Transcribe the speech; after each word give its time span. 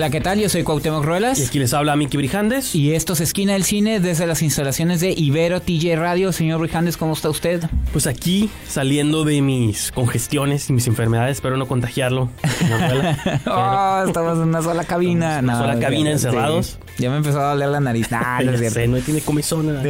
Hola, 0.00 0.08
¿qué 0.08 0.22
tal? 0.22 0.40
Yo 0.40 0.48
soy 0.48 0.62
Cuauhtémoc 0.62 1.02
Y 1.02 1.06
Ruelas. 1.06 1.46
aquí 1.46 1.58
les 1.58 1.74
habla 1.74 1.94
Miki 1.94 2.16
Brijandes. 2.16 2.74
Y 2.74 2.94
esto 2.94 3.12
es 3.12 3.20
Esquina 3.20 3.52
del 3.52 3.64
Cine 3.64 4.00
desde 4.00 4.26
las 4.26 4.40
instalaciones 4.40 5.00
de 5.02 5.12
Ibero 5.14 5.60
TJ 5.60 5.94
Radio. 5.96 6.32
Señor 6.32 6.58
Brijandes, 6.60 6.96
¿cómo 6.96 7.12
está 7.12 7.28
usted? 7.28 7.64
Pues 7.92 8.06
aquí 8.06 8.48
saliendo 8.66 9.24
de 9.24 9.42
mis 9.42 9.92
congestiones 9.92 10.70
y 10.70 10.72
mis 10.72 10.86
enfermedades, 10.86 11.32
espero 11.36 11.58
no 11.58 11.68
contagiarlo. 11.68 12.30
señor. 12.58 12.80
Oh, 13.46 14.04
estamos 14.06 14.38
en 14.38 14.44
una 14.44 14.62
sola 14.62 14.84
cabina. 14.84 15.38
En 15.40 15.44
una 15.44 15.52
No, 15.52 15.58
sola 15.60 15.78
cabina, 15.78 16.06
sí. 16.06 16.12
encerrados. 16.12 16.78
Ya 16.96 17.10
me 17.10 17.18
empezó 17.18 17.38
a 17.42 17.50
doler 17.50 17.68
la 17.68 17.80
nariz. 17.80 18.10
Nah, 18.10 18.40
no 18.42 18.56
sé, 18.56 18.88
no 18.88 18.96
tiene 19.00 19.20
comezón. 19.20 19.82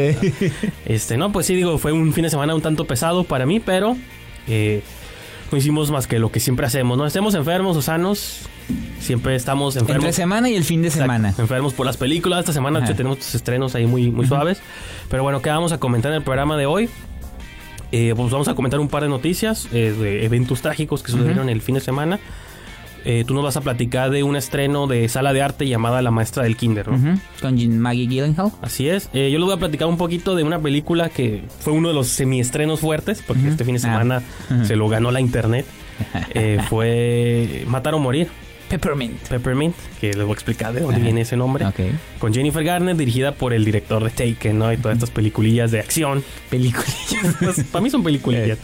Este, 0.86 1.16
no, 1.18 1.30
pues 1.30 1.46
sí, 1.46 1.54
digo, 1.54 1.78
fue 1.78 1.92
un 1.92 2.12
fin 2.12 2.24
de 2.24 2.30
semana 2.30 2.52
un 2.56 2.62
tanto 2.62 2.84
pesado 2.84 3.22
para 3.22 3.46
mí, 3.46 3.60
pero 3.60 3.96
eh, 4.48 4.82
no 5.52 5.56
hicimos 5.58 5.92
más 5.92 6.08
que 6.08 6.18
lo 6.18 6.32
que 6.32 6.40
siempre 6.40 6.66
hacemos, 6.66 6.98
¿no? 6.98 7.06
Estemos 7.06 7.36
enfermos 7.36 7.76
o 7.76 7.82
sanos, 7.82 8.38
siempre 8.98 9.34
estamos 9.36 9.76
enfermos. 9.76 10.04
Entre 10.04 10.12
semana 10.12 10.48
y 10.50 10.54
el 10.56 10.64
fin 10.64 10.82
de 10.82 10.88
Exacto, 10.88 11.04
semana. 11.04 11.34
Enfermos 11.38 11.74
por 11.74 11.86
las 11.86 11.96
películas. 11.96 12.40
Esta 12.40 12.52
semana 12.52 12.80
hecho, 12.84 12.94
tenemos 12.94 13.18
estos 13.18 13.34
estrenos 13.34 13.74
ahí 13.74 13.86
muy, 13.86 14.10
muy 14.10 14.26
suaves. 14.26 14.60
Pero 15.08 15.22
bueno, 15.22 15.40
¿qué 15.42 15.50
vamos 15.50 15.72
a 15.72 15.78
comentar 15.78 16.10
en 16.12 16.18
el 16.18 16.22
programa 16.24 16.56
de 16.56 16.66
hoy? 16.66 16.88
Eh, 17.92 18.12
pues 18.16 18.30
vamos 18.30 18.48
a 18.48 18.54
comentar 18.54 18.78
un 18.80 18.88
par 18.88 19.02
de 19.02 19.08
noticias 19.08 19.68
eh, 19.72 19.92
de 19.98 20.24
eventos 20.24 20.62
trágicos 20.62 21.02
que 21.02 21.10
sucedieron 21.12 21.48
el 21.48 21.60
fin 21.60 21.74
de 21.74 21.80
semana. 21.80 22.20
Eh, 23.04 23.24
tú 23.26 23.32
nos 23.32 23.42
vas 23.42 23.56
a 23.56 23.62
platicar 23.62 24.10
de 24.10 24.22
un 24.22 24.36
estreno 24.36 24.86
de 24.86 25.08
sala 25.08 25.32
de 25.32 25.40
arte 25.40 25.66
llamada 25.66 26.02
La 26.02 26.10
Maestra 26.10 26.42
del 26.42 26.54
Kinder, 26.56 26.86
¿no? 26.88 26.96
Ujú, 27.12 27.18
Con 27.40 27.78
Maggie 27.80 28.06
Gyllenhaal. 28.06 28.52
Así 28.60 28.90
es. 28.90 29.08
Eh, 29.14 29.30
yo 29.32 29.38
les 29.38 29.46
voy 29.46 29.54
a 29.54 29.56
platicar 29.56 29.88
un 29.88 29.96
poquito 29.96 30.34
de 30.36 30.42
una 30.44 30.58
película 30.60 31.08
que 31.08 31.42
fue 31.60 31.72
uno 31.72 31.88
de 31.88 31.94
los 31.94 32.08
semiestrenos 32.08 32.80
fuertes, 32.80 33.22
porque 33.26 33.48
este 33.48 33.64
fin 33.64 33.72
de 33.74 33.78
Ah. 33.78 33.82
semana 33.82 34.22
se 34.64 34.76
lo 34.76 34.88
ganó 34.88 35.10
la 35.10 35.20
internet. 35.20 35.66
Eh, 36.34 36.58
fue 36.70 37.64
Matar 37.68 37.92
o 37.94 37.98
Morir, 37.98 38.28
Peppermint. 38.70 39.18
Peppermint, 39.28 39.74
que 40.00 40.14
les 40.14 40.22
voy 40.22 40.30
a 40.30 40.32
explicar 40.34 40.72
de 40.72 40.80
dónde 40.80 40.96
Ajá. 40.96 41.04
viene 41.04 41.22
ese 41.22 41.36
nombre. 41.36 41.66
Ok. 41.66 41.80
Con 42.20 42.32
Jennifer 42.32 42.62
Garner, 42.62 42.96
dirigida 42.96 43.32
por 43.32 43.52
el 43.52 43.64
director 43.64 44.02
de 44.04 44.10
Taken, 44.10 44.58
¿no? 44.58 44.72
Y 44.72 44.76
todas 44.76 44.96
estas 44.96 45.10
peliculillas 45.10 45.72
de 45.72 45.80
acción. 45.80 46.24
Peliculillas. 46.48 46.96
Pues, 47.40 47.64
para 47.64 47.82
mí 47.82 47.90
son 47.90 48.04
peliculillas. 48.04 48.58
Eh. 48.58 48.62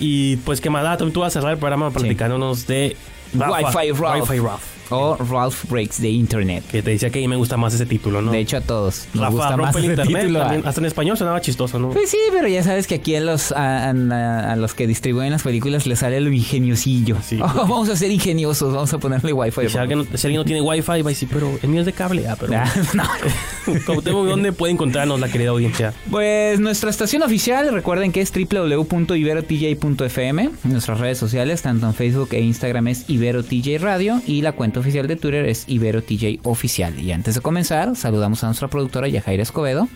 Y 0.00 0.36
pues 0.38 0.60
que 0.60 0.68
más 0.68 0.98
tú 0.98 1.20
vas 1.20 1.36
a 1.36 1.40
cerrar 1.40 1.52
el 1.52 1.58
programa 1.58 1.90
platicándonos 1.90 2.66
de 2.66 2.96
Wi-Fi 3.34 3.92
Ralph. 3.92 4.28
Wi-Fi 4.30 4.38
Ralph. 4.40 4.79
O 4.90 5.16
Ralph 5.16 5.64
Breaks 5.68 5.96
the 5.98 6.08
Internet. 6.08 6.64
Que 6.70 6.82
te 6.82 6.90
decía 6.90 7.10
que 7.10 7.18
a 7.18 7.22
mí 7.22 7.28
me 7.28 7.36
gusta 7.36 7.56
más 7.56 7.74
ese 7.74 7.86
título, 7.86 8.20
¿no? 8.22 8.30
De 8.32 8.38
hecho, 8.40 8.56
a 8.56 8.60
todos 8.60 9.06
nos 9.14 9.22
Rafa 9.24 9.30
gusta 9.36 9.56
más 9.56 9.76
el 9.76 9.82
ese 9.84 9.90
internet. 9.92 10.20
título. 10.22 10.38
también. 10.40 10.62
Hasta 10.66 10.80
en 10.80 10.84
español 10.86 11.16
sonaba 11.18 11.40
chistoso, 11.40 11.78
¿no? 11.78 11.90
Pues 11.90 12.10
sí, 12.10 12.18
pero 12.32 12.48
ya 12.48 12.62
sabes 12.62 12.86
que 12.86 12.96
aquí 12.96 13.14
a 13.16 13.20
los 13.20 13.52
a, 13.52 13.90
a- 13.90 14.52
a 14.52 14.56
los 14.56 14.74
que 14.74 14.86
distribuyen 14.86 15.30
las 15.32 15.42
películas 15.42 15.86
les 15.86 15.98
sale 16.00 16.20
lo 16.20 16.30
ingeniosillo. 16.32 17.16
Sí. 17.24 17.38
Oh, 17.50 17.66
vamos 17.66 17.88
a 17.88 17.96
ser 17.96 18.10
ingeniosos, 18.10 18.72
vamos 18.72 18.92
a 18.92 18.98
ponerle 18.98 19.32
wifi. 19.32 19.68
Si, 19.68 19.76
alguien, 19.78 20.06
si 20.14 20.26
alguien 20.26 20.40
no 20.40 20.44
tiene 20.44 20.60
wifi, 20.62 20.86
va 20.88 20.94
a 20.94 21.02
decir, 21.02 21.28
pero 21.32 21.50
el 21.62 21.68
mío 21.68 21.80
es 21.80 21.86
de 21.86 21.92
cable. 21.92 22.26
Ah, 22.28 22.36
pero. 22.38 22.52
Ah, 22.56 22.70
no. 22.94 23.02
¿Dónde 24.04 24.52
puede 24.52 24.72
encontrarnos 24.72 25.18
la 25.20 25.28
querida 25.28 25.50
audiencia? 25.50 25.92
Pues 26.10 26.58
nuestra 26.60 26.88
estación 26.90 27.22
oficial, 27.22 27.72
recuerden 27.72 28.12
que 28.12 28.20
es 28.20 28.30
www.iberotj.fm. 28.32 30.50
Nuestras 30.64 31.00
redes 31.00 31.16
sociales, 31.18 31.62
tanto 31.62 31.86
en 31.86 31.94
Facebook 31.94 32.28
e 32.32 32.40
Instagram, 32.40 32.88
es 32.88 33.08
IberoTJ 33.08 33.80
Radio. 33.80 34.20
Y 34.26 34.42
la 34.42 34.52
cuenta 34.52 34.80
oficial 34.80 35.06
de 35.06 35.16
Twitter 35.16 35.46
es 35.46 35.64
IberoTJ 35.68 36.40
Oficial. 36.44 36.98
Y 36.98 37.12
antes 37.12 37.34
de 37.34 37.40
comenzar, 37.40 37.96
saludamos 37.96 38.44
a 38.44 38.48
nuestra 38.48 38.68
productora 38.68 39.08
Yajaira 39.08 39.42
Escobedo, 39.42 39.88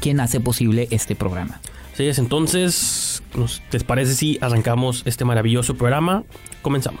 quien 0.00 0.20
hace 0.20 0.40
posible 0.40 0.88
este 0.90 1.14
programa. 1.14 1.60
Así 1.92 2.06
es, 2.06 2.18
entonces, 2.18 3.22
¿les 3.72 3.84
parece 3.84 4.14
si 4.14 4.38
arrancamos 4.40 5.02
este 5.04 5.24
maravilloso 5.24 5.74
programa? 5.74 6.22
Comenzamos. 6.62 7.00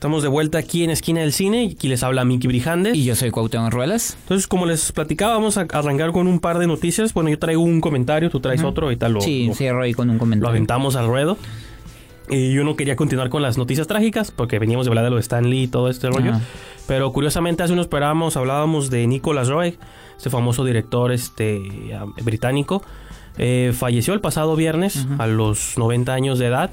Estamos 0.00 0.22
de 0.22 0.30
vuelta 0.30 0.56
aquí 0.56 0.82
en 0.82 0.88
Esquina 0.88 1.20
del 1.20 1.30
Cine 1.34 1.64
y 1.64 1.72
aquí 1.72 1.86
les 1.86 2.02
habla 2.02 2.24
Miki 2.24 2.46
Brijandes. 2.46 2.96
Y 2.96 3.04
yo 3.04 3.14
soy 3.14 3.30
Cuauhtémoc 3.30 3.70
Ruelas. 3.70 4.16
Entonces, 4.22 4.46
como 4.46 4.64
les 4.64 4.92
platicaba, 4.92 5.34
vamos 5.34 5.58
a 5.58 5.66
arrancar 5.70 6.12
con 6.12 6.26
un 6.26 6.40
par 6.40 6.58
de 6.58 6.66
noticias. 6.66 7.12
Bueno, 7.12 7.28
yo 7.28 7.38
traigo 7.38 7.60
un 7.60 7.82
comentario, 7.82 8.30
tú 8.30 8.40
traes 8.40 8.62
otro 8.64 8.90
y 8.92 8.96
tal 8.96 9.12
lo, 9.12 9.20
Sí, 9.20 9.48
lo- 9.48 9.54
cierro 9.54 9.82
ahí 9.82 9.92
con 9.92 10.08
un 10.08 10.16
lo 10.16 10.18
comentario. 10.20 10.48
aventamos 10.48 10.96
al 10.96 11.06
ruedo. 11.06 11.36
Y 12.30 12.50
yo 12.54 12.64
no 12.64 12.76
quería 12.76 12.96
continuar 12.96 13.28
con 13.28 13.42
las 13.42 13.58
noticias 13.58 13.86
trágicas 13.88 14.30
porque 14.30 14.58
veníamos 14.58 14.86
de 14.86 14.90
hablar 14.90 15.04
de 15.04 15.10
lo 15.10 15.16
de 15.16 15.20
Stan 15.20 15.44
Lee 15.50 15.64
y 15.64 15.68
todo 15.68 15.90
este 15.90 16.08
rollo. 16.08 16.32
Pero 16.86 17.12
curiosamente 17.12 17.62
hace 17.62 17.74
unos 17.74 17.86
programas 17.86 18.38
hablábamos 18.38 18.88
de 18.88 19.06
Nicholas 19.06 19.48
Roeg, 19.48 19.76
este 20.16 20.30
famoso 20.30 20.64
director 20.64 21.12
este 21.12 21.60
británico. 22.24 22.82
Eh, 23.36 23.74
falleció 23.76 24.14
el 24.14 24.22
pasado 24.22 24.56
viernes 24.56 25.06
a 25.18 25.26
los 25.26 25.76
90 25.76 26.14
años 26.14 26.38
de 26.38 26.46
edad. 26.46 26.70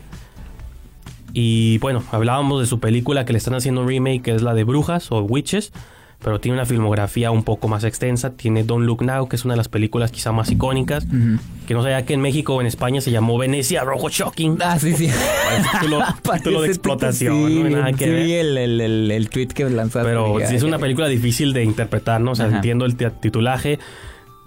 Y 1.39 1.77
bueno, 1.77 2.01
hablábamos 2.11 2.59
de 2.61 2.65
su 2.65 2.79
película 2.79 3.23
que 3.23 3.31
le 3.31 3.37
están 3.37 3.53
haciendo 3.53 3.81
un 3.81 3.87
remake, 3.87 4.23
que 4.23 4.31
es 4.33 4.41
la 4.41 4.55
de 4.55 4.63
Brujas 4.63 5.11
o 5.11 5.21
Witches. 5.21 5.71
Pero 6.23 6.39
tiene 6.39 6.57
una 6.57 6.65
filmografía 6.65 7.29
un 7.29 7.43
poco 7.43 7.67
más 7.67 7.83
extensa. 7.83 8.31
Tiene 8.31 8.63
Don't 8.63 8.87
Look 8.87 9.03
Now, 9.03 9.29
que 9.29 9.35
es 9.35 9.45
una 9.45 9.53
de 9.53 9.57
las 9.59 9.67
películas 9.69 10.11
quizá 10.11 10.31
más 10.31 10.49
icónicas. 10.49 11.05
Que 11.67 11.75
no 11.75 11.83
sabía 11.83 12.03
que 12.07 12.15
en 12.15 12.21
México 12.21 12.55
o 12.55 12.61
en 12.61 12.65
España 12.65 13.01
se 13.01 13.11
llamó 13.11 13.37
Venecia 13.37 13.83
Rojo 13.83 14.09
Shocking. 14.09 14.57
Ah, 14.63 14.79
sí, 14.79 14.93
sí. 14.93 15.11
Título, 15.73 15.99
título 16.33 16.61
de 16.63 16.69
explotación, 16.69 17.47
Sí, 17.49 17.63
¿no? 17.65 17.69
Nada 17.69 17.93
que 17.93 18.05
sí, 18.05 18.09
ver. 18.09 18.29
el, 18.47 18.57
el, 18.57 18.81
el, 18.81 19.11
el 19.11 19.29
tweet 19.29 19.49
que 19.49 19.69
lanzaste. 19.69 20.09
Pero 20.09 20.37
sí 20.43 20.55
es 20.55 20.63
una 20.63 20.79
película 20.79 21.07
difícil 21.07 21.53
de 21.53 21.63
interpretar, 21.63 22.19
¿no? 22.19 22.31
O 22.31 22.35
sea, 22.35 22.47
Ajá. 22.47 22.55
entiendo 22.55 22.85
el 22.85 22.95
ti- 22.95 23.05
titulaje. 23.21 23.77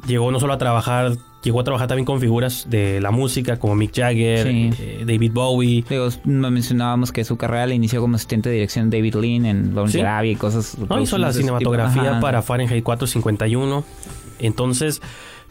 Llegó 0.07 0.31
no 0.31 0.41
solo 0.41 0.53
a 0.55 0.59
trabajar, 0.59 1.13
llegó 1.43 1.61
a 1.61 1.65
trabajar 1.65 1.89
también 1.89 2.05
con 2.07 2.21
figuras 2.21 2.67
de 2.71 3.01
la 3.01 3.11
música 3.11 3.59
como 3.59 3.75
Mick 3.75 3.95
Jagger, 3.95 4.47
Sí. 4.47 4.71
eh, 4.79 5.05
David 5.07 5.33
Bowie. 5.33 5.85
Digo, 5.89 6.09
mencionábamos 6.25 7.13
que 7.13 7.25
su 7.25 7.37
carrera 7.37 7.67
la 7.67 7.75
inició 7.75 8.01
como 8.01 8.17
asistente 8.17 8.49
de 8.49 8.55
dirección 8.57 8.91
de 8.91 8.99
David 8.99 9.15
Lean 9.17 9.47
en 9.47 9.75
Lawrence 9.75 9.99
Sí. 9.99 10.01
Arabia 10.05 10.33
y 10.33 10.37
cosas. 10.37 10.77
No, 10.79 11.01
hizo 11.01 11.19
la 11.19 11.29
tipo. 11.29 11.41
cinematografía 11.41 12.13
Ajá. 12.13 12.21
para 12.21 12.43
Fahrenheit 12.43 12.83
451. 12.85 13.85
Entonces, 14.39 15.03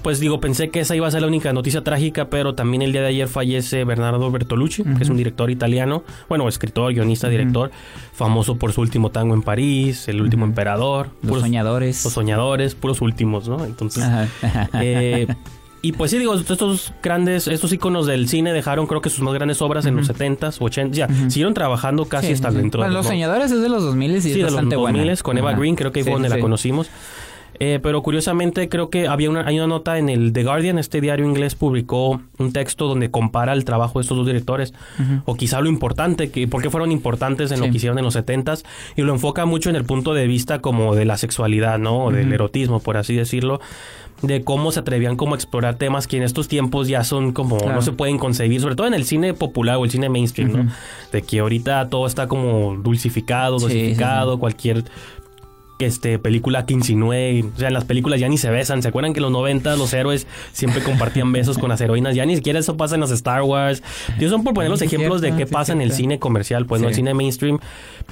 pues 0.02 0.20
digo, 0.20 0.40
pensé 0.40 0.70
que 0.70 0.80
esa 0.82 0.96
iba 0.96 1.08
a 1.08 1.12
ser 1.12 1.22
la 1.22 1.28
única 1.28 1.52
noticia 1.54 1.84
trágica, 1.84 2.30
pero 2.30 2.56
también 2.56 2.82
el 2.82 2.92
día 2.92 3.02
de 3.02 3.08
ayer 3.08 3.28
fallece 3.28 3.84
Bernardo 3.84 4.30
Bertolucci, 4.32 4.84
que 4.84 5.04
es 5.04 5.10
un 5.10 5.18
director 5.18 5.50
italiano, 5.50 6.04
bueno, 6.28 6.48
escritor, 6.48 6.94
guionista, 6.94 7.28
director, 7.30 7.72
famoso 8.14 8.56
por 8.58 8.72
su 8.74 8.82
último 8.82 9.10
tango 9.12 9.34
en 9.34 9.42
París, 9.42 10.08
El 10.08 10.22
último 10.22 10.46
emperador, 10.46 11.10
Los 11.22 11.32
puros- 11.32 11.42
soñadores. 11.42 12.04
los 12.04 12.14
soñadores, 12.14 12.76
puros 12.76 13.02
últimos, 13.02 13.48
¿no? 13.50 13.64
Entonces, 13.66 14.04
eh, 14.74 15.28
y 15.82 15.94
pues 15.94 16.12
sí, 16.12 16.18
digo, 16.18 16.34
estos 16.36 16.94
grandes, 17.02 17.48
estos 17.48 17.72
íconos 17.72 18.06
del 18.06 18.28
cine 18.28 18.52
dejaron 18.52 18.86
creo 18.86 19.02
que 19.02 19.10
sus 19.10 19.22
más 19.22 19.34
grandes 19.34 19.62
obras 19.62 19.86
en 19.86 19.96
los 19.96 20.08
70s, 20.10 20.60
80s, 20.60 20.92
ya, 20.92 21.08
siguieron 21.30 21.54
trabajando 21.54 22.06
casi 22.06 22.28
Sí, 22.28 22.34
hasta 22.34 22.52
sí. 22.52 22.58
dentro 22.58 22.80
Bueno, 22.80 22.94
de 22.94 22.98
Los 23.00 23.06
soñadores 23.08 23.52
es 23.52 23.62
de 23.62 23.70
los 23.70 23.84
2000 23.84 24.12
y 24.12 24.16
es 24.16 24.24
Sí, 24.24 24.30
de 24.34 24.38
los 24.40 24.54
bastante 24.54 24.76
2000 24.76 25.02
buena. 25.04 25.22
con 25.22 25.38
Eva. 25.38 25.54
Green, 25.54 25.76
creo 25.76 25.92
que 25.94 26.04
fue 26.04 26.14
donde 26.14 26.30
la 26.30 26.40
conocimos. 26.40 26.90
Eh, 27.62 27.80
pero 27.84 28.02
curiosamente 28.02 28.70
creo 28.70 28.90
que 28.90 29.08
había 29.08 29.30
una, 29.30 29.46
hay 29.46 29.58
una 29.58 29.68
nota 29.68 29.98
en 29.98 30.08
el 30.08 30.32
The 30.32 30.44
Guardian, 30.46 30.80
este 30.80 31.02
diario 31.02 31.26
inglés 31.26 31.56
publicó 31.56 32.22
un 32.38 32.54
texto 32.54 32.88
donde 32.88 33.12
compara 33.12 33.52
el 33.52 33.66
trabajo 33.66 34.00
de 34.00 34.04
estos 34.04 34.18
dos 34.18 34.26
directores, 34.26 34.74
o 35.26 35.36
quizá 35.36 35.60
lo 35.60 35.68
importante, 35.70 36.32
que, 36.32 36.48
por 36.48 36.62
qué 36.62 36.70
fueron 36.70 36.92
importantes 36.92 37.52
en 37.52 37.60
lo 37.60 37.66
que 37.70 37.76
hicieron 37.78 37.98
en 37.98 38.06
los 38.06 38.16
70s, 38.16 38.64
y 38.96 39.02
lo 39.02 39.12
enfoca 39.14 39.46
mucho 39.46 39.70
en 39.70 39.76
el 39.76 39.84
punto 39.84 40.14
de 40.14 40.26
vista 40.28 40.60
como 40.60 40.96
de 40.96 41.04
la 41.06 41.18
sexualidad, 41.18 41.80
¿no? 41.80 42.06
O 42.06 42.12
del 42.12 42.32
erotismo, 42.32 42.80
por 42.80 42.96
así 42.96 43.14
decirlo, 43.14 43.60
de 44.22 44.44
cómo 44.44 44.72
se 44.74 44.82
atrevían 44.82 45.16
como 45.16 45.34
a 45.34 45.38
explorar 45.38 45.76
temas 45.76 46.06
que 46.08 46.18
en 46.18 46.24
estos 46.24 46.50
tiempos 46.50 46.90
ya 46.90 47.04
son 47.06 47.32
como 47.32 47.58
Claro. 47.58 47.76
no 47.76 47.82
se 47.82 47.94
pueden 47.94 48.18
concebir, 48.18 48.60
sobre 48.60 48.76
todo 48.76 48.86
en 48.88 48.94
el 48.94 49.06
cine 49.06 49.34
popular 49.34 49.78
o 49.78 49.86
el 49.86 49.92
cine 49.92 50.10
mainstream, 50.10 50.52
¿no? 50.52 50.72
De 51.14 51.22
que 51.22 51.40
ahorita 51.40 51.88
todo 51.90 52.06
está 52.06 52.28
como 52.28 52.76
dulcificado, 52.76 53.60
Sí, 53.60 53.66
sí, 53.68 53.72
sí. 53.72 53.80
dosificado, 53.82 54.38
cualquier 54.40 54.84
este 55.86 56.20
película 56.20 56.66
que 56.66 56.74
insinúe, 56.74 57.46
o 57.56 57.58
sea, 57.60 57.70
en 57.70 57.74
las 57.74 57.86
películas 57.86 58.20
ya 58.20 58.28
ni 58.30 58.38
se 58.38 58.50
besan, 58.50 58.82
¿se 58.82 58.90
acuerdan 58.90 59.14
que 59.14 59.20
en 59.20 59.24
los 59.24 59.32
90 59.32 59.76
los 59.78 59.94
héroes 59.94 60.28
siempre 60.52 60.82
compartían 60.84 61.32
besos 61.32 61.58
con 61.58 61.70
las 61.70 61.80
heroínas? 61.82 62.16
Ya 62.16 62.26
ni 62.26 62.36
siquiera 62.36 62.60
eso 62.60 62.76
pasa 62.78 62.96
en 62.96 63.02
los 63.02 63.12
Star 63.12 63.42
Wars. 63.44 63.82
Y 64.20 64.28
son 64.28 64.44
por 64.44 64.54
poner 64.54 64.70
los 64.70 64.80
Sí, 64.80 64.86
ejemplos 64.86 65.22
de 65.22 65.34
qué 65.36 65.46
sí, 65.46 65.54
pasa 65.54 65.74
en 65.74 65.82
el 65.82 65.92
cine 65.92 66.20
comercial, 66.20 66.66
pues 66.66 66.82
no 66.82 66.88
el 66.90 66.94
Sí. 66.94 67.00
cine 67.00 67.14
mainstream, 67.14 67.60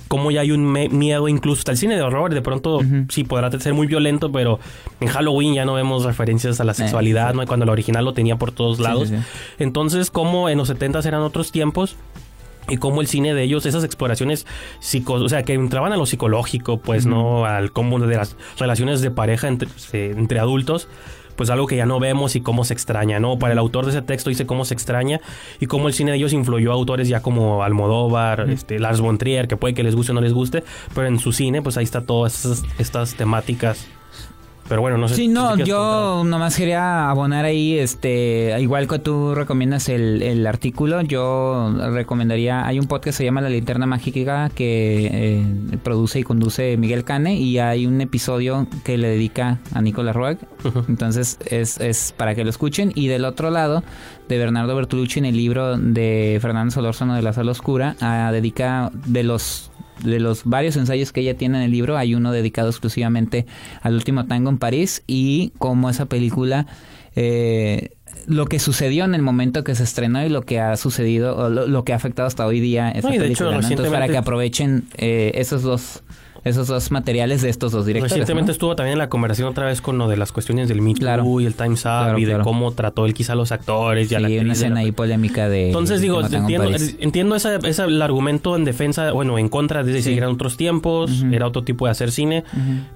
como 0.07 0.31
ya 0.31 0.41
hay 0.41 0.51
un 0.51 0.71
miedo 0.71 1.27
incluso 1.27 1.59
hasta 1.59 1.71
el 1.71 1.77
cine 1.77 1.95
de 1.95 2.01
horror, 2.01 2.33
de 2.33 2.41
pronto 2.41 2.79
sí 3.09 3.23
podrá 3.23 3.51
ser 3.59 3.73
muy 3.73 3.87
violento, 3.87 4.31
pero 4.31 4.59
en 4.99 5.07
Halloween 5.07 5.53
ya 5.53 5.65
no 5.65 5.73
vemos 5.73 6.05
referencias 6.05 6.59
a 6.61 6.63
la 6.63 6.73
sexualidad, 6.73 7.33
¿no? 7.33 7.45
Cuando 7.45 7.63
el 7.65 7.69
original 7.69 8.05
lo 8.05 8.13
tenía 8.13 8.37
por 8.37 8.51
todos 8.51 8.77
Sí, 8.77 8.83
lados. 8.83 9.09
sí, 9.09 9.15
sí. 9.17 9.23
Entonces, 9.59 10.09
como 10.11 10.49
en 10.49 10.57
los 10.57 10.67
70 10.69 10.99
eran 11.07 11.21
otros 11.21 11.51
tiempos, 11.51 11.95
y 12.69 12.77
cómo 12.77 13.01
el 13.01 13.07
cine 13.07 13.33
de 13.33 13.43
ellos, 13.43 13.65
esas 13.65 13.83
exploraciones 13.83 14.45
psico, 14.79 15.13
o 15.13 15.29
sea, 15.29 15.43
que 15.43 15.53
entraban 15.53 15.93
a 15.93 15.97
lo 15.97 16.05
psicológico, 16.05 16.79
pues, 16.79 17.05
¿no? 17.05 17.45
Al 17.45 17.71
cómo 17.71 17.99
de 17.99 18.15
las 18.15 18.35
relaciones 18.57 19.01
de 19.01 19.11
pareja 19.11 19.47
entre, 19.47 19.69
entre 19.93 20.39
adultos, 20.39 20.87
pues 21.37 21.49
algo 21.49 21.67
que 21.67 21.77
ya 21.77 21.85
no 21.85 21.99
vemos 21.99 22.35
y 22.35 22.41
cómo 22.41 22.65
se 22.65 22.73
extraña, 22.73 23.19
¿no? 23.19 23.39
Para 23.39 23.53
el 23.53 23.59
autor 23.59 23.85
de 23.85 23.91
ese 23.91 24.01
texto 24.01 24.29
dice 24.29 24.45
cómo 24.45 24.65
se 24.65 24.73
extraña 24.73 25.21
y 25.59 25.67
cómo 25.67 25.87
el 25.87 25.93
cine 25.93 26.11
de 26.11 26.17
ellos 26.17 26.33
influyó 26.33 26.71
a 26.71 26.73
autores 26.73 27.07
ya 27.07 27.21
como 27.21 27.63
Almodóvar, 27.63 28.49
este, 28.49 28.79
Lars 28.79 28.99
von 28.99 29.17
Trier, 29.17 29.47
que 29.47 29.55
puede 29.55 29.73
que 29.73 29.83
les 29.83 29.95
guste 29.95 30.11
o 30.11 30.15
no 30.15 30.21
les 30.21 30.33
guste, 30.33 30.63
pero 30.93 31.07
en 31.07 31.19
su 31.19 31.31
cine, 31.31 31.61
pues 31.61 31.77
ahí 31.77 31.83
está 31.83 32.01
todas 32.01 32.35
estas, 32.35 32.63
estas 32.79 33.15
temáticas. 33.15 33.87
Pero 34.67 34.81
bueno, 34.81 34.97
no 34.97 35.07
sé. 35.07 35.15
Sí, 35.15 35.27
no, 35.27 35.55
yo 35.55 36.23
nomás 36.25 36.57
quería 36.57 37.09
abonar 37.09 37.45
ahí, 37.45 37.77
este, 37.77 38.55
igual 38.59 38.87
que 38.87 38.99
tú 38.99 39.33
recomiendas 39.33 39.87
el, 39.87 40.21
el 40.21 40.45
artículo, 40.45 41.01
yo 41.01 41.73
recomendaría, 41.91 42.65
hay 42.65 42.79
un 42.79 42.87
podcast 42.87 43.05
que 43.05 43.11
se 43.13 43.25
llama 43.25 43.41
La 43.41 43.49
Linterna 43.49 43.85
Mágica 43.85 44.49
que 44.53 45.09
eh, 45.11 45.77
produce 45.83 46.19
y 46.19 46.23
conduce 46.23 46.75
Miguel 46.77 47.05
Cane 47.05 47.35
y 47.35 47.59
hay 47.59 47.85
un 47.85 48.01
episodio 48.01 48.67
que 48.83 48.97
le 48.97 49.09
dedica 49.09 49.59
a 49.73 49.81
Nicolás 49.81 50.15
Roeg, 50.15 50.37
entonces 50.89 51.37
es, 51.45 51.79
es 51.79 52.13
para 52.17 52.35
que 52.35 52.43
lo 52.43 52.49
escuchen. 52.49 52.91
Y 52.93 53.07
del 53.07 53.23
otro 53.25 53.49
lado 53.49 53.83
de 54.27 54.37
Bernardo 54.37 54.75
Bertolucci 54.75 55.19
en 55.19 55.25
el 55.25 55.37
libro 55.37 55.77
de 55.77 56.39
Fernando 56.41 56.71
Solórzano 56.71 57.15
de 57.15 57.21
la 57.21 57.31
Sala 57.31 57.51
Oscura, 57.51 57.95
a 58.01 58.31
dedica 58.31 58.91
de 59.05 59.23
los 59.23 59.66
de 60.03 60.19
los 60.19 60.43
varios 60.45 60.75
ensayos 60.77 61.11
que 61.11 61.21
ella 61.21 61.35
tiene 61.37 61.57
en 61.57 61.63
el 61.63 61.71
libro, 61.71 61.97
hay 61.97 62.15
uno 62.15 62.31
dedicado 62.31 62.69
exclusivamente 62.69 63.45
al 63.81 63.95
último 63.95 64.25
tango 64.25 64.49
en 64.49 64.57
París 64.57 65.03
y 65.07 65.51
cómo 65.57 65.89
esa 65.89 66.05
película, 66.05 66.67
eh, 67.15 67.91
lo 68.25 68.45
que 68.45 68.59
sucedió 68.59 69.05
en 69.05 69.15
el 69.15 69.21
momento 69.21 69.63
que 69.63 69.75
se 69.75 69.83
estrenó 69.83 70.25
y 70.25 70.29
lo 70.29 70.41
que 70.43 70.59
ha 70.59 70.75
sucedido, 70.77 71.35
o 71.37 71.49
lo, 71.49 71.67
lo 71.67 71.83
que 71.83 71.93
ha 71.93 71.95
afectado 71.95 72.27
hasta 72.27 72.45
hoy 72.45 72.59
día 72.59 72.89
esa 72.91 73.07
No, 73.07 73.13
hecho, 73.13 73.23
película. 73.23 73.51
¿no? 73.51 73.67
Entonces, 73.67 73.91
para 73.91 74.07
que 74.07 74.17
aprovechen 74.17 74.85
eh, 74.97 75.31
esos 75.35 75.61
dos 75.61 76.03
esos 76.47 76.67
dos 76.67 76.91
materiales 76.91 77.41
de 77.41 77.49
estos 77.49 77.71
dos 77.71 77.85
directores. 77.85 78.11
Recientemente 78.11 78.47
¿no? 78.49 78.51
estuvo 78.53 78.75
también 78.75 78.93
en 78.93 78.99
la 78.99 79.09
conversación 79.09 79.47
otra 79.49 79.65
vez 79.65 79.81
con 79.81 79.97
lo 79.97 80.07
de 80.07 80.17
las 80.17 80.31
cuestiones 80.31 80.67
del 80.67 80.81
Me 80.81 80.93
Too 80.93 80.99
Claro. 81.01 81.39
y 81.39 81.45
el 81.45 81.53
Time's 81.55 81.81
Up 81.81 81.83
Claro, 82.07 82.17
y 82.19 82.25
de 82.25 82.31
claro. 82.31 82.43
cómo 82.43 82.71
trató 82.71 83.05
él 83.05 83.13
quizá 83.13 83.33
a 83.33 83.35
los 83.35 83.51
actores 83.51 84.11
y 84.11 84.15
a 84.15 84.19
la 84.19 84.27
Sí, 84.27 84.37
una 84.39 84.53
escena 84.53 84.75
la- 84.75 84.81
ahí 84.81 84.91
polémica 84.91 85.47
de... 85.49 85.67
Entonces 85.67 86.01
digo, 86.01 86.21
entiendo, 86.25 86.69
entiendo 86.99 87.35
esa, 87.35 87.55
esa- 87.57 87.85
el 87.85 88.01
argumento 88.01 88.55
en 88.55 88.65
defensa, 88.65 89.11
bueno, 89.11 89.37
en 89.37 89.49
contra 89.49 89.83
de 89.83 89.91
decir 89.93 90.13
Sí. 90.13 90.17
eran 90.17 90.31
otros 90.31 90.57
tiempos, 90.57 91.23
era 91.31 91.47
otro 91.47 91.63
tipo 91.63 91.85
de 91.85 91.91
hacer 91.91 92.11
cine, 92.11 92.43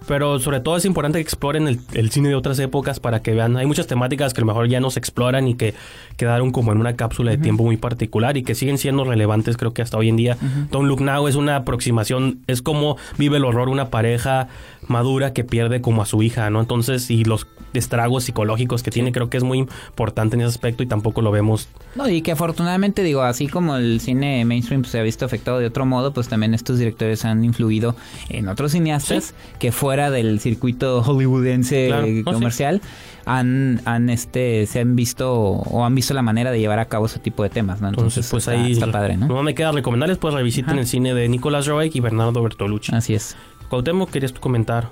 pero 0.08 0.40
sobre 0.40 0.60
todo 0.60 0.78
es 0.78 0.86
importante 0.86 1.18
que 1.20 1.24
exploren 1.24 1.68
el, 1.68 1.80
el 1.94 2.12
cine 2.12 2.30
de 2.30 2.36
otras 2.36 2.60
épocas 2.60 3.00
para 3.00 3.22
que 3.22 3.34
vean, 3.34 3.58
hay 3.58 3.66
muchas 3.66 3.88
temáticas 3.88 4.34
que 4.34 4.42
a 4.42 4.44
lo 4.44 4.48
mejor 4.48 4.68
ya 4.68 4.80
no 4.80 4.90
se 4.92 5.00
exploran 5.00 5.48
y 5.48 5.56
que 5.56 5.74
quedaron 6.18 6.52
como 6.52 6.72
en 6.72 6.78
una 6.80 6.96
cápsula 6.96 7.32
de 7.32 7.38
tiempo 7.38 7.64
muy 7.64 7.78
particular 7.78 8.38
y 8.38 8.44
que 8.44 8.56
siguen 8.56 8.78
siendo 8.78 9.04
relevantes 9.04 9.58
creo 9.58 9.74
que 9.74 9.82
hasta 9.82 9.98
hoy 9.98 10.10
en 10.10 10.16
día. 10.18 10.38
Don't 10.72 10.88
Look 10.88 11.02
Now 11.02 11.28
es 11.28 11.36
una 11.36 11.56
aproximación, 11.58 12.40
es 12.48 12.62
como 12.62 12.98
vive 13.18 13.40
el 13.42 13.46
horror 13.46 13.70
una 13.70 13.90
pareja 13.90 14.48
madura 14.88 15.34
que 15.34 15.44
pierde 15.44 15.82
como 15.82 16.02
a 16.02 16.06
su 16.06 16.24
hija, 16.24 16.50
¿no? 16.50 16.60
Entonces, 16.60 17.10
y 17.12 17.24
los 17.24 17.48
estragos 17.74 18.26
psicológicos 18.26 18.84
que 18.84 18.92
tiene 18.92 19.12
creo 19.12 19.30
que 19.30 19.38
es 19.38 19.44
muy 19.44 19.60
importante 19.60 20.36
en 20.36 20.42
ese 20.42 20.50
aspecto 20.50 20.84
y 20.84 20.88
tampoco 20.88 21.22
lo 21.22 21.32
vemos 21.32 21.70
No, 21.96 22.10
y 22.10 22.22
que 22.22 22.34
afortunadamente, 22.34 23.02
digo, 23.04 23.22
así 23.22 23.48
como 23.48 23.78
el 23.78 24.02
cine 24.02 24.44
mainstream 24.46 24.84
se 24.84 25.00
ha 25.00 25.04
visto 25.04 25.26
afectado 25.26 25.60
de 25.60 25.68
otro 25.68 25.86
modo, 25.86 26.12
pues 26.14 26.28
también 26.28 26.54
estos 26.54 26.80
directores 26.80 27.24
han 27.24 27.46
influido 27.46 27.96
en 28.30 28.48
otros 28.50 28.74
cineastas 28.74 29.34
que 29.60 29.72
fuera 29.72 30.12
del 30.12 30.40
circuito 30.40 31.02
hollywoodense 31.04 31.88
Claro, 31.88 32.08
no, 32.08 32.14
sí. 32.14 32.24
comercial 32.24 32.82
han, 33.26 33.82
han 33.86 34.10
este, 34.10 34.66
se 34.66 34.80
han 34.80 34.96
visto 34.96 35.32
o 35.34 35.86
han 35.86 35.96
visto 35.96 36.14
la 36.14 36.22
manera 36.22 36.52
de 36.52 36.60
llevar 36.60 36.80
a 36.80 36.86
cabo 36.86 37.06
ese 37.06 37.20
tipo 37.20 37.44
de 37.44 37.50
temas, 37.50 37.82
¿no? 37.82 37.90
Entonces, 37.90 38.28
pues 38.30 38.48
está, 38.48 38.60
ahí 38.60 38.72
está 38.72 38.92
padre, 38.92 39.18
¿no? 39.18 39.28
no 39.28 39.44
me 39.44 39.54
queda 39.54 39.72
recomendarles, 39.72 40.18
pues 40.18 40.34
revisiten 40.34 40.72
Ajá. 40.72 40.82
el 40.82 40.88
cine 40.88 41.14
de 41.14 41.30
Nicolás 41.30 41.68
Roeg 41.68 41.92
y 41.96 42.00
Bernardo 42.00 42.42
Bertolucci. 42.42 42.94
Así 42.96 43.14
es. 43.14 43.36
Cuauhtémoc, 43.72 44.12
¿querías 44.12 44.34
tú 44.34 44.42
comentar 44.42 44.90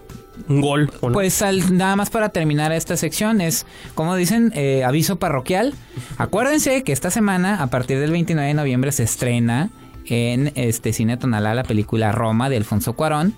un 0.48 0.62
gol? 0.62 0.90
o 1.02 1.10
no? 1.10 1.14
Pues 1.14 1.44
nada 1.72 1.96
más 1.98 2.10
para 2.10 2.30
terminar 2.30 2.72
esta 2.72 2.96
sección 2.98 3.42
es, 3.42 3.66
como 3.94 4.16
dicen, 4.16 4.52
eh, 4.56 4.84
aviso 4.86 5.18
parroquial. 5.20 5.74
Acuérdense 6.18 6.84
que 6.84 6.94
esta 6.94 7.12
semana, 7.12 7.62
a 7.62 7.68
partir 7.68 8.00
del 8.00 8.12
29 8.12 8.48
de 8.48 8.54
noviembre, 8.54 8.92
se 8.94 9.04
estrena 9.04 9.70
en 10.06 10.52
este 10.56 10.94
Cine 10.94 11.18
Tonalá 11.18 11.54
la 11.54 11.64
película 11.64 12.12
Roma 12.14 12.50
de 12.50 12.58
Alfonso 12.58 12.94
Cuarón. 12.94 13.36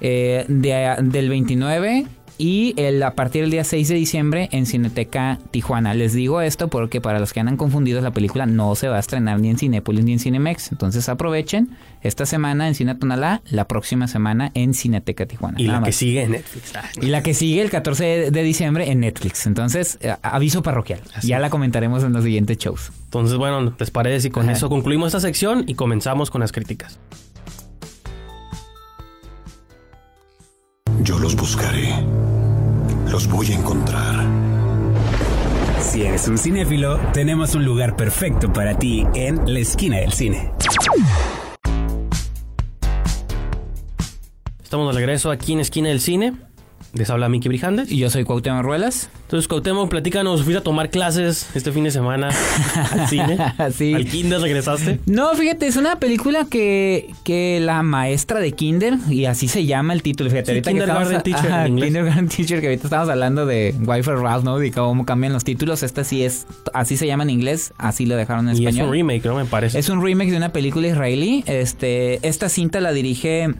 Eh, 0.00 0.46
de- 0.48 0.96
del 1.02 1.28
29 1.28 2.06
y 2.40 2.72
el, 2.78 3.02
a 3.02 3.14
partir 3.14 3.42
del 3.42 3.50
día 3.50 3.64
6 3.64 3.86
de 3.88 3.94
diciembre 3.96 4.48
en 4.52 4.64
Cineteca 4.64 5.38
Tijuana. 5.50 5.92
Les 5.92 6.14
digo 6.14 6.40
esto 6.40 6.68
porque 6.68 7.02
para 7.02 7.18
los 7.18 7.34
que 7.34 7.40
andan 7.40 7.58
confundidos 7.58 8.02
la 8.02 8.12
película 8.12 8.46
no 8.46 8.74
se 8.74 8.88
va 8.88 8.96
a 8.96 9.00
estrenar 9.00 9.38
ni 9.40 9.50
en 9.50 9.58
Cinépolis 9.58 10.04
ni 10.06 10.14
en 10.14 10.18
Cinemex. 10.20 10.72
Entonces 10.72 11.08
aprovechen 11.10 11.68
esta 12.02 12.24
semana 12.24 12.66
en 12.66 12.74
Cine 12.74 12.94
Tonalá, 12.94 13.42
la 13.50 13.68
próxima 13.68 14.08
semana 14.08 14.50
en 14.54 14.72
Cineteca 14.72 15.26
Tijuana. 15.26 15.60
y 15.60 15.64
Nada 15.66 15.80
la 15.80 15.86
que 15.86 15.92
sigue 15.92 16.22
en 16.22 16.30
Netflix. 16.32 16.72
Ah, 16.74 16.84
Y 17.02 17.06
la 17.06 17.22
que 17.22 17.34
sigue 17.34 17.60
el 17.60 17.68
14 17.70 18.04
de- 18.04 18.30
de 18.30 18.42
diciembre 18.42 18.90
en 18.90 19.00
Netflix. 19.00 19.46
Entonces, 19.46 19.98
eh, 20.00 20.14
aviso 20.22 20.62
parroquial. 20.62 21.00
ya 21.22 21.38
la 21.40 21.50
comentaremos 21.50 22.02
en 22.04 22.14
los 22.14 22.24
siguientes 22.24 22.56
shows. 22.56 22.90
Entonces, 23.04 23.36
bueno, 23.36 23.74
¿les 23.78 23.90
parece 23.90 24.20
si 24.20 24.30
con 24.30 24.44
Ajá. 24.44 24.52
eso 24.52 24.70
concluimos 24.70 25.08
esta 25.08 25.20
sección 25.20 25.64
y 25.66 25.74
comenzamos 25.74 26.30
con 26.30 26.40
las 26.40 26.52
críticas? 26.52 26.98
Yo 31.02 31.18
los 31.18 31.34
buscaré. 31.34 31.94
Los 33.10 33.26
voy 33.26 33.52
a 33.52 33.54
encontrar. 33.54 34.26
Si 35.80 36.02
eres 36.02 36.28
un 36.28 36.36
cinéfilo, 36.36 36.98
tenemos 37.12 37.54
un 37.54 37.64
lugar 37.64 37.96
perfecto 37.96 38.52
para 38.52 38.78
ti 38.78 39.06
en 39.14 39.52
la 39.52 39.60
esquina 39.60 39.96
del 39.96 40.12
cine. 40.12 40.52
Estamos 44.62 44.94
de 44.94 45.00
regreso 45.00 45.30
aquí 45.30 45.54
en 45.54 45.60
Esquina 45.60 45.88
del 45.88 46.00
Cine. 46.00 46.34
Les 46.92 47.08
habla 47.08 47.28
Miki 47.28 47.48
Brijandes. 47.48 47.90
Y 47.92 47.98
yo 47.98 48.10
soy 48.10 48.24
Cuauhtémoc 48.24 48.62
Ruelas. 48.64 49.10
Entonces, 49.22 49.46
Cuauhtémoc, 49.46 49.88
platícanos, 49.88 50.42
fuiste 50.42 50.58
a 50.58 50.62
tomar 50.62 50.90
clases 50.90 51.48
este 51.54 51.70
fin 51.70 51.84
de 51.84 51.92
semana 51.92 52.30
al 52.90 53.08
cine. 53.08 53.38
Sí. 53.72 53.94
Al 53.94 54.06
kinder 54.06 54.40
regresaste. 54.40 54.98
No, 55.06 55.32
fíjate, 55.34 55.68
es 55.68 55.76
una 55.76 56.00
película 56.00 56.46
que, 56.50 57.10
que 57.22 57.60
la 57.62 57.84
maestra 57.84 58.40
de 58.40 58.50
Kinder, 58.52 58.94
y 59.08 59.26
así 59.26 59.46
se 59.46 59.66
llama 59.66 59.92
el 59.92 60.02
título, 60.02 60.30
fíjate, 60.30 60.46
Sí, 60.46 60.50
ahorita 60.52 60.70
que 60.70 60.74
Kindergarten 60.78 61.16
estamos, 61.18 61.22
Teacher 61.42 61.52
ajá. 61.52 61.64
Kindergarten 61.66 62.28
Teacher, 62.28 62.60
que 62.60 62.66
ahorita 62.66 62.86
estamos 62.88 63.08
hablando 63.08 63.46
de 63.46 63.72
Wi-Fi 63.86 64.10
Ralph, 64.10 64.42
¿no? 64.44 64.60
Y 64.62 64.72
cómo 64.72 65.06
cambian 65.06 65.32
los 65.32 65.44
títulos, 65.44 65.84
esta 65.84 66.02
sí 66.02 66.24
es, 66.24 66.48
así 66.74 66.96
se 66.96 67.06
llama 67.06 67.22
en 67.22 67.30
inglés, 67.30 67.72
así 67.78 68.06
lo 68.06 68.16
dejaron 68.16 68.48
en 68.48 68.56
Y 68.56 68.66
es 68.66 68.70
español. 68.70 68.88
un 68.88 68.92
remake, 68.94 69.24
¿no? 69.26 69.36
Me 69.36 69.44
parece. 69.44 69.78
Es 69.78 69.88
un 69.90 70.02
remake 70.04 70.32
de 70.32 70.36
una 70.38 70.52
película 70.52 70.88
israelí. 70.88 71.44
Este, 71.46 72.26
esta 72.26 72.48
cinta 72.48 72.80
la 72.80 72.92
dirige 72.92 73.54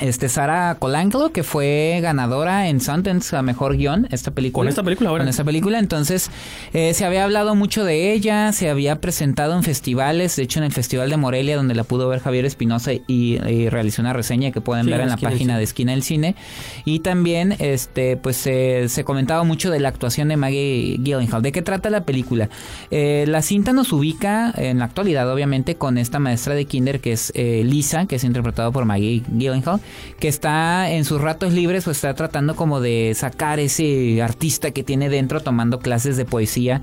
este 0.00 0.28
Sara 0.28 0.76
Colangelo, 0.78 1.32
que 1.32 1.42
fue 1.42 1.98
ganadora 2.02 2.68
en 2.68 2.80
Sundance 2.80 3.36
a 3.36 3.42
mejor 3.42 3.76
guion. 3.76 4.08
Esta 4.10 4.30
película. 4.30 4.62
Con 4.62 4.68
esta 4.68 4.82
película, 4.82 5.10
ahora. 5.10 5.22
Con 5.22 5.28
esta 5.28 5.44
película. 5.44 5.78
Entonces, 5.78 6.30
eh, 6.72 6.94
se 6.94 7.04
había 7.04 7.24
hablado 7.24 7.54
mucho 7.54 7.84
de 7.84 8.12
ella, 8.12 8.52
se 8.52 8.70
había 8.70 9.00
presentado 9.00 9.54
en 9.54 9.62
festivales. 9.62 10.36
De 10.36 10.44
hecho, 10.44 10.60
en 10.60 10.64
el 10.64 10.72
Festival 10.72 11.10
de 11.10 11.16
Morelia, 11.16 11.56
donde 11.56 11.74
la 11.74 11.84
pudo 11.84 12.08
ver 12.08 12.20
Javier 12.20 12.44
Espinosa 12.44 12.92
y, 12.92 13.02
y 13.06 13.68
realizó 13.68 14.02
una 14.02 14.12
reseña 14.12 14.50
que 14.50 14.60
pueden 14.60 14.84
Sí, 14.84 14.90
ver 14.90 15.02
en 15.02 15.08
la 15.08 15.16
página 15.16 15.58
de 15.58 15.64
Esquina 15.64 15.92
del 15.92 16.02
Cine. 16.02 16.36
Y 16.84 17.00
también, 17.00 17.56
este, 17.58 18.16
pues 18.16 18.36
se 18.36 18.88
se 18.88 19.04
comentaba 19.04 19.44
mucho 19.44 19.70
de 19.70 19.80
la 19.80 19.88
actuación 19.88 20.28
de 20.28 20.36
Maggie 20.36 20.98
Gyllenhaal. 21.02 21.42
¿De 21.42 21.52
qué 21.52 21.62
trata 21.62 21.90
la 21.90 22.04
película? 22.04 22.48
Eh, 22.90 23.24
la 23.28 23.42
cinta 23.42 23.72
nos 23.72 23.92
ubica 23.92 24.52
en 24.56 24.78
la 24.78 24.84
actualidad, 24.84 25.30
obviamente, 25.32 25.76
con 25.76 25.98
esta 25.98 26.18
maestra 26.18 26.54
de 26.54 26.64
kinder 26.64 27.00
que 27.00 27.12
es 27.12 27.32
eh, 27.34 27.62
Lisa, 27.64 28.06
que 28.06 28.16
es 28.16 28.24
interpretada 28.24 28.70
por 28.70 28.84
Maggie 28.84 29.22
Gyllenhaal, 29.28 29.80
que 30.18 30.28
está 30.28 30.90
en 30.90 31.04
sus 31.04 31.20
ratos 31.20 31.52
libres, 31.52 31.84
pues 31.84 31.98
está 31.98 32.14
tratando 32.14 32.56
como 32.56 32.80
de 32.80 33.12
sacar 33.14 33.60
ese 33.60 34.22
artista 34.22 34.70
que 34.70 34.82
tiene 34.82 35.08
dentro 35.08 35.40
tomando 35.40 35.78
clases 35.80 36.16
de 36.16 36.24
poesía. 36.24 36.82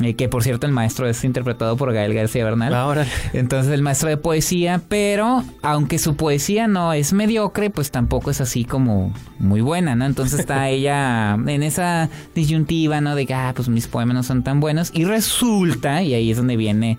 eh, 0.00 0.14
que 0.14 0.28
por 0.28 0.44
cierto 0.44 0.66
el 0.66 0.72
maestro 0.72 1.08
es 1.08 1.24
interpretado 1.24 1.76
por 1.76 1.92
Gael 1.92 2.14
García 2.14 2.44
Bernal. 2.44 2.72
Ahora, 2.74 3.06
Entonces 3.32 3.72
el 3.72 3.82
maestro 3.82 4.08
de 4.08 4.16
poesía, 4.16 4.80
pero 4.88 5.42
aunque 5.62 5.98
su 5.98 6.16
poesía 6.16 6.68
no 6.68 6.92
es 6.92 7.12
mediocre, 7.12 7.70
pues 7.70 7.90
tampoco 7.90 8.30
es 8.30 8.40
así 8.40 8.64
como 8.64 9.12
muy 9.38 9.60
buena, 9.60 9.96
¿no? 9.96 10.06
Entonces 10.06 10.40
está 10.40 10.68
ella 10.70 11.34
en 11.34 11.62
esa 11.62 12.08
disyuntiva, 12.34 13.00
¿no? 13.00 13.14
De 13.14 13.26
que, 13.26 13.34
ah, 13.34 13.52
pues 13.56 13.68
mis 13.68 13.88
poemas 13.88 14.14
no 14.14 14.22
son 14.22 14.44
tan 14.44 14.60
buenos. 14.60 14.90
Y 14.94 15.04
resulta, 15.04 16.02
y 16.02 16.14
ahí 16.14 16.30
es 16.30 16.36
donde 16.36 16.56
viene 16.56 16.98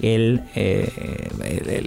el, 0.00 0.42
eh, 0.54 1.28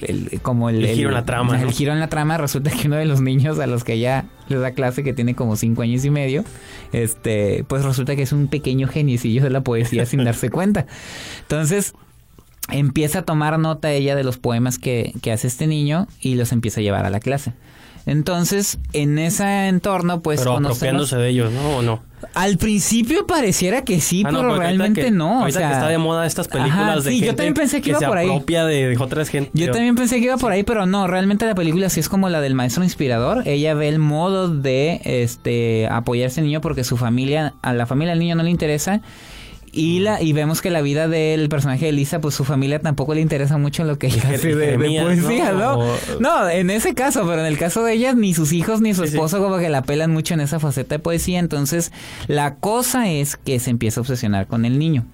el- 0.07 0.41
como 0.41 0.69
el, 0.69 0.83
El 0.85 0.95
giro 0.95 1.09
en 1.09 1.15
la 1.15 1.25
trama, 1.25 1.59
El 1.59 1.65
¿no? 1.67 1.71
giro 1.71 1.93
en 1.93 1.99
la 1.99 2.07
trama 2.07 2.37
resulta 2.37 2.71
que 2.71 2.87
uno 2.87 2.97
de 2.97 3.05
los 3.05 3.21
niños 3.21 3.59
a 3.59 3.67
los 3.67 3.83
que 3.83 3.93
ella 3.93 4.25
le 4.49 4.57
da 4.57 4.71
clase, 4.71 5.03
que 5.03 5.13
tiene 5.13 5.33
como 5.35 5.55
cinco 5.55 5.81
años 5.81 6.03
y 6.05 6.09
medio, 6.09 6.43
este, 6.91 7.63
pues 7.67 7.83
resulta 7.85 8.15
que 8.15 8.23
es 8.23 8.31
un 8.33 8.47
pequeño 8.47 8.87
geniecillo 8.87 9.43
de 9.43 9.49
la 9.49 9.61
poesía 9.61 10.05
sin 10.05 10.23
darse 10.23 10.49
cuenta. 10.51 10.85
Entonces, 11.43 11.93
empieza 12.69 13.19
a 13.19 13.21
tomar 13.23 13.57
nota 13.59 13.91
ella 13.91 14.15
de 14.15 14.23
los 14.23 14.37
poemas 14.37 14.77
que, 14.77 15.13
que 15.21 15.31
hace 15.31 15.47
este 15.47 15.67
niño 15.67 16.07
y 16.21 16.35
los 16.35 16.51
empieza 16.51 16.79
a 16.79 16.83
llevar 16.83 17.05
a 17.05 17.09
la 17.09 17.19
clase. 17.19 17.53
Entonces, 18.05 18.77
en 18.93 19.19
ese 19.19 19.67
entorno, 19.67 20.21
pues 20.21 20.39
pero 20.41 20.57
apropiándose 20.57 21.15
de 21.17 21.29
ellos, 21.29 21.51
¿no? 21.51 21.77
¿O 21.77 21.81
no? 21.81 22.01
Al 22.35 22.57
principio 22.57 23.25
pareciera 23.25 23.83
que 23.83 23.99
sí, 23.99 24.21
Ah, 24.23 24.29
pero 24.29 24.41
ahorita 24.43 24.59
realmente 24.59 25.01
que- 25.05 25.11
no. 25.11 25.43
O 25.43 25.49
sea, 25.51 25.67
que 25.67 25.73
está 25.73 25.87
de 25.87 25.97
moda 25.97 26.25
estas 26.25 26.47
películas 26.47 26.79
Ajá, 26.89 26.95
de 27.01 27.09
sí, 27.11 27.19
yo 27.19 27.35
también 27.35 27.53
pensé 27.55 27.81
que 27.81 27.89
iba 27.89 27.99
se 27.99 28.05
por 28.05 28.17
ahí. 28.17 28.27
de 28.27 28.95
otras 28.99 29.29
gente. 29.29 29.49
Yo 29.53 29.71
también 29.71 29.95
pensé 29.95 30.17
que 30.19 30.25
iba 30.25 30.37
por 30.37 30.51
ahí, 30.51 30.63
pero 30.63 30.85
no, 30.85 31.07
realmente 31.07 31.45
la 31.45 31.55
película 31.55 31.89
sí 31.89 31.99
es 31.99 32.09
como 32.09 32.29
la 32.29 32.39
del 32.41 32.53
maestro 32.53 32.83
inspirador. 32.83 33.47
Ella 33.47 33.73
ve 33.73 33.87
el 33.89 33.97
modo 33.99 34.49
de 34.49 35.01
este 35.03 35.87
apoyarse 35.89 36.41
al 36.41 36.45
niño 36.45 36.61
porque 36.61 36.83
su 36.83 36.95
familia, 36.97 37.53
a 37.63 37.73
la 37.73 37.85
familia 37.87 38.11
del 38.11 38.19
niño 38.19 38.35
no 38.35 38.43
le 38.43 38.51
interesa. 38.51 39.01
Y 39.73 39.99
la 39.99 40.21
y 40.21 40.33
vemos 40.33 40.61
que 40.61 40.69
la 40.69 40.81
vida 40.81 41.07
del 41.07 41.47
personaje 41.47 41.85
de 41.85 41.91
Lisa, 41.93 42.19
pues 42.19 42.35
su 42.35 42.43
familia 42.43 42.79
tampoco 42.79 43.13
le 43.13 43.21
interesa 43.21 43.57
mucho 43.57 43.85
lo 43.85 43.97
que 43.97 44.07
ella 44.07 44.21
hace 44.29 44.53
de, 44.53 44.77
poesía, 44.77 45.53
¿no? 45.53 45.77
¿no? 45.77 45.95
¿no? 46.19 46.49
en 46.49 46.69
ese 46.69 46.93
caso, 46.93 47.21
pero 47.25 47.39
en 47.39 47.45
el 47.45 47.57
caso 47.57 47.83
de 47.83 47.93
ella, 47.93 48.13
ni 48.13 48.33
sus 48.33 48.51
hijos 48.51 48.81
ni 48.81 48.93
su 48.93 49.03
Sí, 49.03 49.09
sí. 49.09 49.15
esposo 49.15 49.41
como 49.41 49.57
que 49.59 49.69
la 49.69 49.83
pelan 49.83 50.11
mucho 50.11 50.33
en 50.33 50.41
esa 50.41 50.59
faceta 50.59 50.95
de 50.95 50.99
poesía. 50.99 51.39
Entonces, 51.39 51.91
la 52.27 52.55
cosa 52.55 53.09
es 53.09 53.37
que 53.37 53.59
se 53.59 53.69
empieza 53.69 53.99
a 53.99 54.01
obsesionar 54.01 54.47
con 54.47 54.65
el 54.65 54.77
niño. 54.77 55.05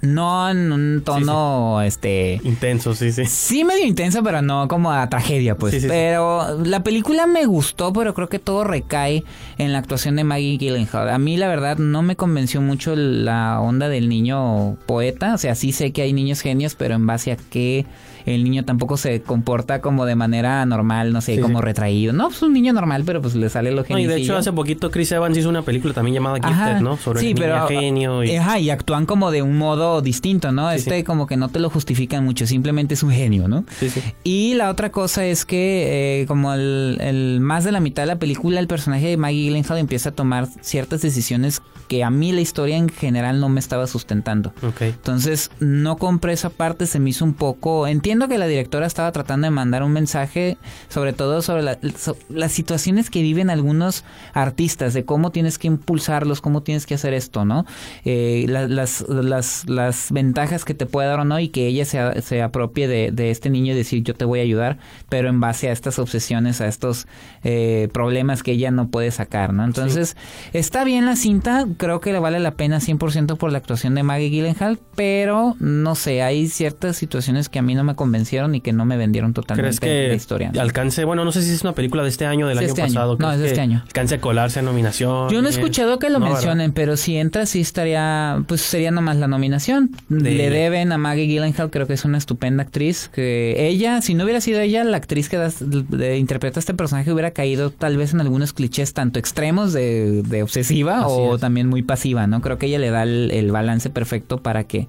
No 0.00 0.50
en 0.50 0.72
un 0.72 1.02
tono, 1.04 1.82
este... 1.82 2.40
Intenso, 2.42 2.94
sí, 2.94 3.12
sí. 3.12 3.24
Sí, 3.26 3.64
medio 3.64 3.86
intensa, 3.86 4.22
pero 4.22 4.42
no 4.42 4.66
como 4.66 4.90
a 4.90 5.08
tragedia, 5.08 5.56
pues. 5.56 5.80
Sí. 5.80 5.86
pero 5.88 6.58
la 6.64 6.82
película 6.82 7.26
me 7.26 7.44
gustó, 7.44 7.92
pero 7.92 8.14
creo 8.14 8.28
que 8.28 8.38
todo 8.38 8.64
recae 8.64 9.24
en 9.58 9.72
la 9.72 9.78
actuación 9.78 10.16
de 10.16 10.24
Maggie 10.24 10.58
Gyllenhaal. 10.58 11.10
A 11.10 11.18
mí, 11.18 11.36
la 11.36 11.48
verdad, 11.48 11.78
no 11.78 12.02
me 12.02 12.16
convenció 12.16 12.60
mucho 12.60 12.96
la 12.96 13.60
onda 13.60 13.88
del 13.88 14.08
niño 14.08 14.76
poeta. 14.86 15.34
O 15.34 15.38
sea, 15.38 15.54
sí 15.54 15.72
sé 15.72 15.92
que 15.92 16.02
hay 16.02 16.12
niños 16.12 16.40
genios, 16.40 16.74
pero 16.74 16.94
en 16.94 17.06
base 17.06 17.32
a 17.32 17.36
qué 17.36 17.86
el 18.26 18.44
niño 18.44 18.64
tampoco 18.64 18.96
se 18.96 19.22
comporta 19.22 19.80
como 19.80 20.04
de 20.06 20.14
manera 20.14 20.64
normal, 20.66 21.12
no 21.12 21.20
sé, 21.20 21.36
Sí, 21.36 21.40
como 21.40 21.58
sí. 21.60 21.64
retraído. 21.64 22.12
No, 22.12 22.28
pues 22.28 22.42
un 22.42 22.52
niño 22.52 22.72
normal, 22.72 23.02
pero 23.06 23.22
pues 23.22 23.34
le 23.34 23.48
sale 23.48 23.70
lo 23.72 23.84
No, 23.88 23.98
y 23.98 24.06
de 24.06 24.16
hecho, 24.16 24.36
hace 24.36 24.52
poquito 24.52 24.90
Chris 24.90 25.12
Evans 25.12 25.36
hizo 25.36 25.48
una 25.48 25.62
película 25.62 25.94
también 25.94 26.14
llamada 26.14 26.36
Gifted, 26.36 26.80
¿no? 26.80 26.96
Sobre 26.96 27.20
sí, 27.20 27.28
el 27.28 27.34
niño 27.34 27.46
pero, 27.46 27.66
genio. 27.68 28.24
Y... 28.24 28.36
Ajá, 28.36 28.58
y 28.58 28.70
actúan 28.70 29.06
como 29.06 29.30
de 29.30 29.42
un 29.42 29.56
modo 29.56 30.02
distinto, 30.02 30.52
¿no? 30.52 30.70
Sí, 30.70 30.76
este 30.76 31.04
como 31.04 31.26
que 31.26 31.36
no 31.36 31.48
te 31.48 31.58
lo 31.58 31.70
justifican 31.70 32.24
mucho, 32.24 32.46
simplemente 32.46 32.94
es 32.94 33.02
un 33.02 33.10
genio, 33.10 33.48
¿no? 33.48 33.64
Sí, 33.78 33.90
sí. 33.90 34.02
Y 34.24 34.54
la 34.54 34.70
otra 34.70 34.90
cosa 34.90 35.24
es 35.24 35.44
que 35.44 36.20
eh, 36.22 36.26
como 36.26 36.52
el, 36.52 36.98
el 37.00 37.40
más 37.40 37.64
de 37.64 37.72
la 37.72 37.80
mitad 37.80 38.02
de 38.02 38.06
la 38.08 38.16
película, 38.18 38.60
el 38.60 38.66
personaje 38.66 39.06
de 39.08 39.16
Maggie 39.16 39.44
Gyllenhaal 39.44 39.78
empieza 39.78 40.10
a 40.10 40.12
tomar 40.12 40.48
ciertas 40.60 41.02
decisiones 41.02 41.62
que 41.88 42.04
a 42.04 42.10
mí 42.10 42.32
la 42.32 42.40
historia 42.40 42.76
en 42.76 42.88
general 42.88 43.40
no 43.40 43.48
me 43.48 43.60
estaba 43.60 43.86
sustentando. 43.86 44.52
Ok. 44.62 44.82
Entonces 44.82 45.50
no 45.60 45.96
compré 45.96 46.32
esa 46.32 46.48
parte, 46.48 46.86
se 46.86 46.98
me 47.00 47.10
hizo 47.10 47.24
un 47.24 47.34
poco... 47.34 47.86
Entiendo 47.86 48.11
que 48.20 48.38
la 48.38 48.46
directora 48.46 48.86
estaba 48.86 49.10
tratando 49.12 49.46
de 49.46 49.50
mandar 49.50 49.82
un 49.82 49.92
mensaje, 49.92 50.56
sobre 50.88 51.12
todo 51.12 51.42
sobre 51.42 51.62
la- 51.62 51.78
so- 51.96 52.16
las 52.28 52.52
situaciones 52.52 53.10
que 53.10 53.22
viven 53.22 53.50
algunos 53.50 54.04
artistas, 54.34 54.94
de 54.94 55.04
cómo 55.04 55.30
tienes 55.30 55.58
que 55.58 55.66
impulsarlos, 55.68 56.40
cómo 56.40 56.62
tienes 56.62 56.86
que 56.86 56.94
hacer 56.94 57.14
esto, 57.14 57.44
¿no? 57.44 57.64
Eh, 58.04 58.46
la- 58.48 58.68
las, 58.68 59.04
las, 59.08 59.68
las 59.68 60.12
ventajas 60.12 60.64
que 60.64 60.74
te 60.74 60.86
puede 60.86 61.08
dar 61.08 61.20
o 61.20 61.24
no 61.24 61.40
y 61.40 61.48
que 61.48 61.66
ella 61.66 61.84
se, 61.84 62.22
se 62.22 62.42
apropie 62.42 62.86
de, 62.88 63.10
de 63.12 63.30
este 63.30 63.50
niño 63.50 63.72
y 63.72 63.76
decir 63.76 64.02
yo 64.02 64.14
te 64.14 64.24
voy 64.24 64.40
a 64.40 64.42
ayudar, 64.42 64.78
pero 65.08 65.28
en 65.28 65.40
base 65.40 65.68
a 65.68 65.72
estas 65.72 65.98
obsesiones, 65.98 66.60
a 66.60 66.68
estos 66.68 67.06
eh, 67.44 67.88
problemas 67.92 68.42
que 68.42 68.52
ella 68.52 68.70
no 68.70 68.88
puede 68.88 69.10
sacar, 69.10 69.52
¿no? 69.52 69.64
Entonces, 69.64 70.16
está 70.52 70.84
bien 70.84 71.06
la 71.06 71.16
cinta, 71.16 71.66
creo 71.76 72.00
que 72.00 72.12
le 72.12 72.18
vale 72.18 72.38
la 72.40 72.52
pena 72.54 72.78
100% 72.80 73.36
por 73.36 73.50
la 73.52 73.58
actuación 73.58 73.94
de 73.94 74.02
Maggie 74.02 74.30
Gyllenhaal, 74.30 74.78
pero 74.94 75.56
no 75.58 75.94
sé, 75.94 76.22
hay 76.22 76.48
ciertas 76.48 76.96
situaciones 76.96 77.48
que 77.48 77.58
a 77.58 77.62
mí 77.62 77.74
no 77.74 77.84
me 77.84 77.92
convencieron 78.02 78.54
y 78.54 78.60
que 78.60 78.72
no 78.72 78.84
me 78.84 78.96
vendieron 78.96 79.32
totalmente 79.32 79.78
¿Crees 79.78 79.80
que 79.80 80.08
la 80.08 80.14
historia. 80.14 80.52
alcance, 80.60 81.04
bueno, 81.04 81.24
no 81.24 81.30
sé 81.32 81.42
si 81.42 81.52
es 81.52 81.62
una 81.62 81.72
película 81.72 82.02
de 82.02 82.08
este 82.08 82.26
año 82.26 82.46
o 82.46 82.48
del 82.48 82.58
año 82.58 82.66
este 82.68 82.82
año. 82.82 82.92
pasado? 82.94 83.12
No, 83.12 83.18
¿crees 83.18 83.34
es 83.34 83.40
de 83.40 83.46
este 83.48 83.60
año. 83.60 83.82
Alcance 83.86 84.14
a 84.16 84.20
colarse 84.20 84.58
a 84.58 84.62
nominación. 84.62 85.30
Yo 85.30 85.40
no 85.40 85.48
he 85.48 85.50
escuchado 85.50 85.98
que 85.98 86.08
lo 86.10 86.18
No, 86.18 86.24
¿verdad? 86.24 86.34
mencionen, 86.38 86.72
pero 86.72 86.96
si 86.96 87.16
entra 87.16 87.46
sí 87.46 87.60
estaría, 87.60 88.42
pues 88.48 88.60
sería 88.62 88.90
nomás 88.90 89.16
la 89.16 89.28
nominación. 89.28 89.90
De- 90.08 90.34
Le 90.34 90.50
deben 90.50 90.90
a 90.92 90.98
Maggie 90.98 91.26
Gyllenhaal, 91.26 91.70
creo 91.70 91.86
que 91.86 91.94
es 91.94 92.04
una 92.04 92.18
estupenda 92.18 92.64
actriz, 92.64 93.08
que 93.14 93.68
ella, 93.68 94.02
si 94.02 94.14
no 94.14 94.24
hubiera 94.24 94.40
sido 94.40 94.60
ella, 94.60 94.82
la 94.84 94.96
actriz 94.96 95.28
que 95.28 95.36
das- 95.36 95.62
de- 95.64 96.18
interpreta 96.18 96.58
a 96.58 96.60
este 96.60 96.74
personaje 96.74 97.12
hubiera 97.12 97.30
caído 97.30 97.70
tal 97.70 97.96
vez 97.96 98.12
en 98.14 98.20
algunos 98.20 98.52
clichés 98.52 98.92
tanto 98.92 99.18
extremos 99.18 99.72
de, 99.72 100.22
de 100.22 100.42
obsesiva 100.42 101.00
Así 101.00 101.06
o 101.08 101.34
es. 101.36 101.40
también 101.40 101.68
muy 101.68 101.82
pasiva, 101.82 102.26
¿no? 102.26 102.40
Creo 102.40 102.58
que 102.58 102.66
ella 102.66 102.78
le 102.78 102.90
da 102.90 103.02
el, 103.04 103.30
el 103.30 103.52
balance 103.52 103.90
perfecto 103.90 104.38
para 104.38 104.64
que 104.64 104.88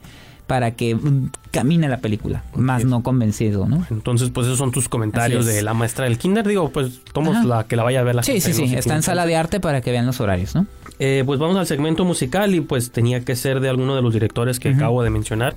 para 0.54 0.70
que 0.76 0.94
mm, 0.94 1.32
camine 1.50 1.90
la 1.90 1.98
película, 1.98 2.44
más 2.54 2.86
no 2.86 3.02
convencido, 3.02 3.68
¿no? 3.68 3.88
Entonces, 3.90 4.30
pues 4.30 4.46
esos 4.46 4.60
son 4.60 4.72
tus 4.72 4.88
comentarios 4.88 5.48
de 5.48 5.64
la 5.64 5.74
maestra 5.74 6.06
del 6.06 6.20
kinder. 6.20 6.48
Digo, 6.48 6.70
pues 6.70 7.02
tomamos 7.12 7.38
Ajá. 7.38 7.48
la 7.48 7.64
que 7.64 7.76
la 7.76 7.82
vaya 7.82 8.02
a 8.02 8.04
ver 8.04 8.14
la 8.14 8.22
Sí, 8.22 8.34
gente, 8.34 8.54
sí, 8.54 8.62
¿no? 8.62 8.68
sí, 8.68 8.76
está 8.76 8.96
en 8.96 9.02
sala 9.02 9.26
de 9.26 9.36
arte 9.36 9.60
para 9.60 9.82
que 9.82 9.90
vean 9.90 10.06
los 10.06 10.22
horarios, 10.22 10.54
¿no? 10.54 10.68
Eh, 11.00 11.24
pues 11.26 11.40
vamos 11.40 11.58
al 11.58 11.66
segmento 11.66 12.06
musical 12.06 12.54
y 12.54 12.62
pues 12.62 12.92
tenía 12.92 13.26
que 13.26 13.36
ser 13.36 13.62
de 13.62 13.70
alguno 13.70 13.96
de 13.96 14.04
los 14.04 14.14
directores 14.14 14.60
que 14.60 14.70
acabo 14.70 15.02
de 15.02 15.10
mencionar. 15.10 15.56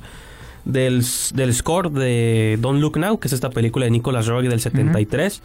Del, 0.64 1.04
del 1.34 1.52
score 1.54 1.90
de 1.90 2.56
Don't 2.58 2.80
Look 2.80 2.96
Now, 2.96 3.20
que 3.20 3.28
es 3.28 3.34
esta 3.34 3.50
película 3.50 3.84
de 3.84 3.90
Nicolas 3.90 4.26
Roeg 4.28 4.48
del 4.48 4.60
73. 4.60 5.42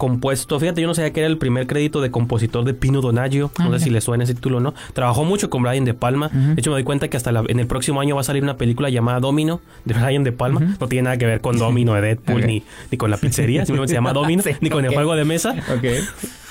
Compuesto, 0.00 0.58
fíjate, 0.58 0.80
yo 0.80 0.86
no 0.88 0.94
sabía 0.94 1.12
que 1.12 1.20
era 1.20 1.26
el 1.28 1.36
primer 1.36 1.66
crédito 1.66 2.00
de 2.00 2.10
compositor 2.10 2.64
de 2.64 2.72
Pino 2.72 3.02
Donaggio. 3.02 3.50
Ah, 3.58 3.64
no 3.64 3.64
sé 3.64 3.70
mira. 3.72 3.78
si 3.84 3.90
le 3.90 4.00
suena 4.00 4.24
ese 4.24 4.34
título 4.34 4.56
o 4.56 4.60
no. 4.60 4.72
Trabajó 4.94 5.24
mucho 5.24 5.50
con 5.50 5.62
Brian 5.62 5.84
De 5.84 5.92
Palma. 5.92 6.28
De 6.32 6.54
hecho, 6.56 6.70
me 6.70 6.76
doy 6.76 6.84
cuenta 6.84 7.08
que 7.08 7.18
hasta 7.18 7.32
la- 7.32 7.44
en 7.46 7.60
el 7.60 7.66
próximo 7.66 8.00
año 8.00 8.14
va 8.14 8.22
a 8.22 8.24
salir 8.24 8.42
una 8.42 8.56
película 8.56 8.88
llamada 8.88 9.20
Domino 9.20 9.60
de 9.84 9.92
Brian 9.92 10.24
De 10.24 10.32
Palma. 10.32 10.74
No 10.80 10.88
tiene 10.88 11.02
nada 11.02 11.18
que 11.18 11.26
ver 11.26 11.42
con 11.42 11.58
Domino 11.58 11.92
de 11.92 12.00
Deadpool 12.00 12.46
ni, 12.46 12.62
ni 12.90 12.96
con 12.96 13.10
la 13.10 13.18
pizzería. 13.18 13.66
Simplemente 13.66 13.90
se 13.90 13.94
llama 13.96 14.12
Domino. 14.14 14.42
Sí, 14.42 14.52
ni 14.62 14.70
con 14.70 14.82
el 14.86 14.94
juego 14.94 15.14
de 15.16 15.26
mesa. 15.26 15.54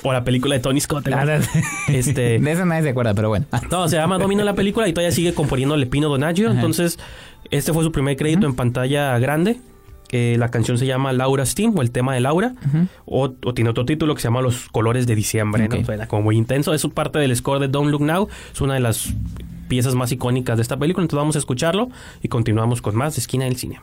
O 0.03 0.13
la 0.13 0.23
película 0.23 0.53
de 0.53 0.61
Tony 0.61 0.79
Scott. 0.79 1.03
¿te 1.05 1.13
acuerdas? 1.13 1.49
Este- 1.89 2.37
de 2.39 2.51
eso 2.51 2.65
nadie 2.65 2.83
se 2.83 2.89
acuerda, 2.89 3.15
pero 3.15 3.29
bueno. 3.29 3.47
No, 3.71 3.87
se 3.89 3.95
llama 3.97 4.19
Domino 4.19 4.43
la 4.43 4.53
película 4.53 4.87
y 4.87 4.93
todavía 4.93 5.11
sigue 5.11 5.33
componiéndole 5.33 5.87
Pino 5.87 6.07
Donaggio. 6.07 6.51
Entonces, 6.51 6.99
este 7.49 7.73
fue 7.73 7.83
su 7.83 7.91
primer 7.91 8.15
crédito 8.15 8.45
en 8.45 8.53
pantalla 8.55 9.17
grande. 9.17 9.57
Eh, 10.11 10.35
la 10.39 10.49
canción 10.49 10.77
se 10.77 10.85
llama 10.85 11.13
Laura 11.13 11.45
Steam 11.45 11.77
o 11.77 11.81
el 11.81 11.91
tema 11.91 12.13
de 12.13 12.19
Laura. 12.19 12.55
O, 13.05 13.33
o 13.43 13.53
tiene 13.53 13.69
otro 13.69 13.85
título 13.85 14.15
que 14.15 14.21
se 14.21 14.27
llama 14.27 14.41
Los 14.41 14.69
colores 14.69 15.07
de 15.07 15.15
diciembre. 15.15 15.67
Suena 15.85 16.07
como 16.07 16.23
muy 16.23 16.37
intenso. 16.37 16.73
Es 16.73 16.85
parte 16.87 17.19
del 17.19 17.35
score 17.35 17.59
de 17.59 17.67
Don't 17.67 17.91
Look 17.91 18.01
Now. 18.01 18.27
Es 18.53 18.61
una 18.61 18.73
de 18.73 18.79
las 18.79 19.13
piezas 19.67 19.95
más 19.95 20.11
icónicas 20.11 20.57
de 20.57 20.63
esta 20.63 20.77
película. 20.77 21.03
Entonces 21.03 21.21
vamos 21.21 21.35
a 21.35 21.39
escucharlo 21.39 21.89
y 22.21 22.27
continuamos 22.27 22.81
con 22.81 22.95
más 22.95 23.15
de 23.15 23.21
Esquina 23.21 23.45
del 23.45 23.55
Cine. 23.55 23.79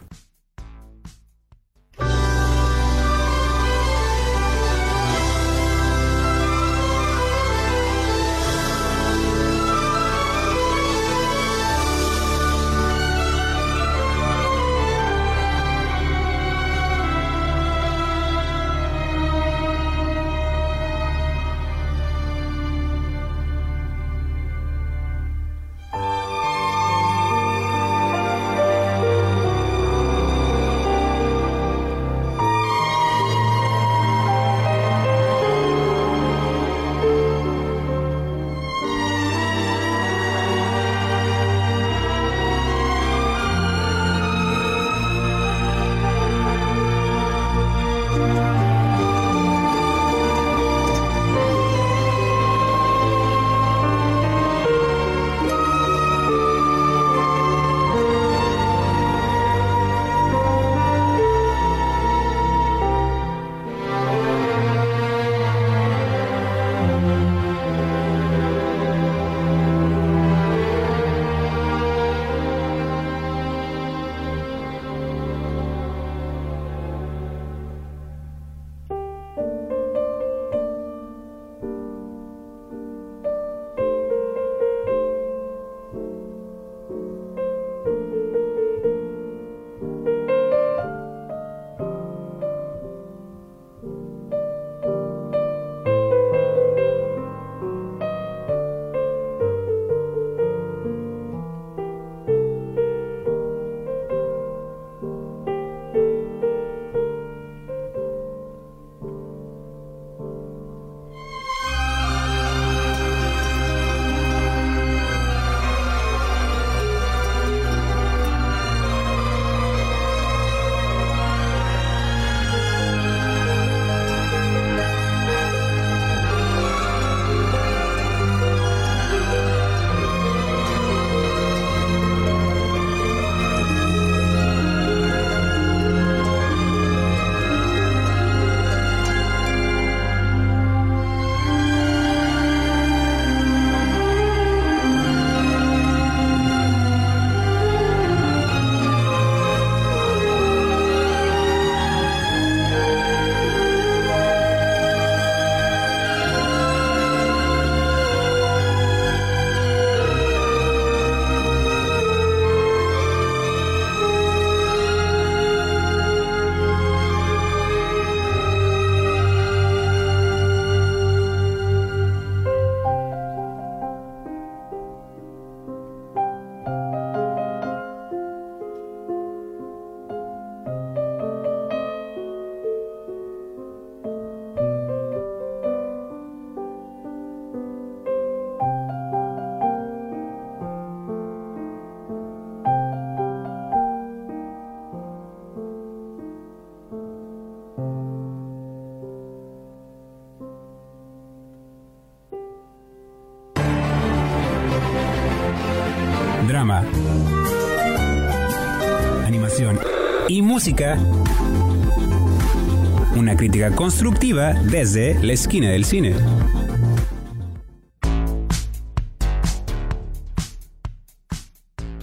Una 213.14 213.36
crítica 213.36 213.70
constructiva 213.70 214.52
desde 214.52 215.14
la 215.22 215.32
esquina 215.32 215.70
del 215.70 215.84
cine. 215.84 216.16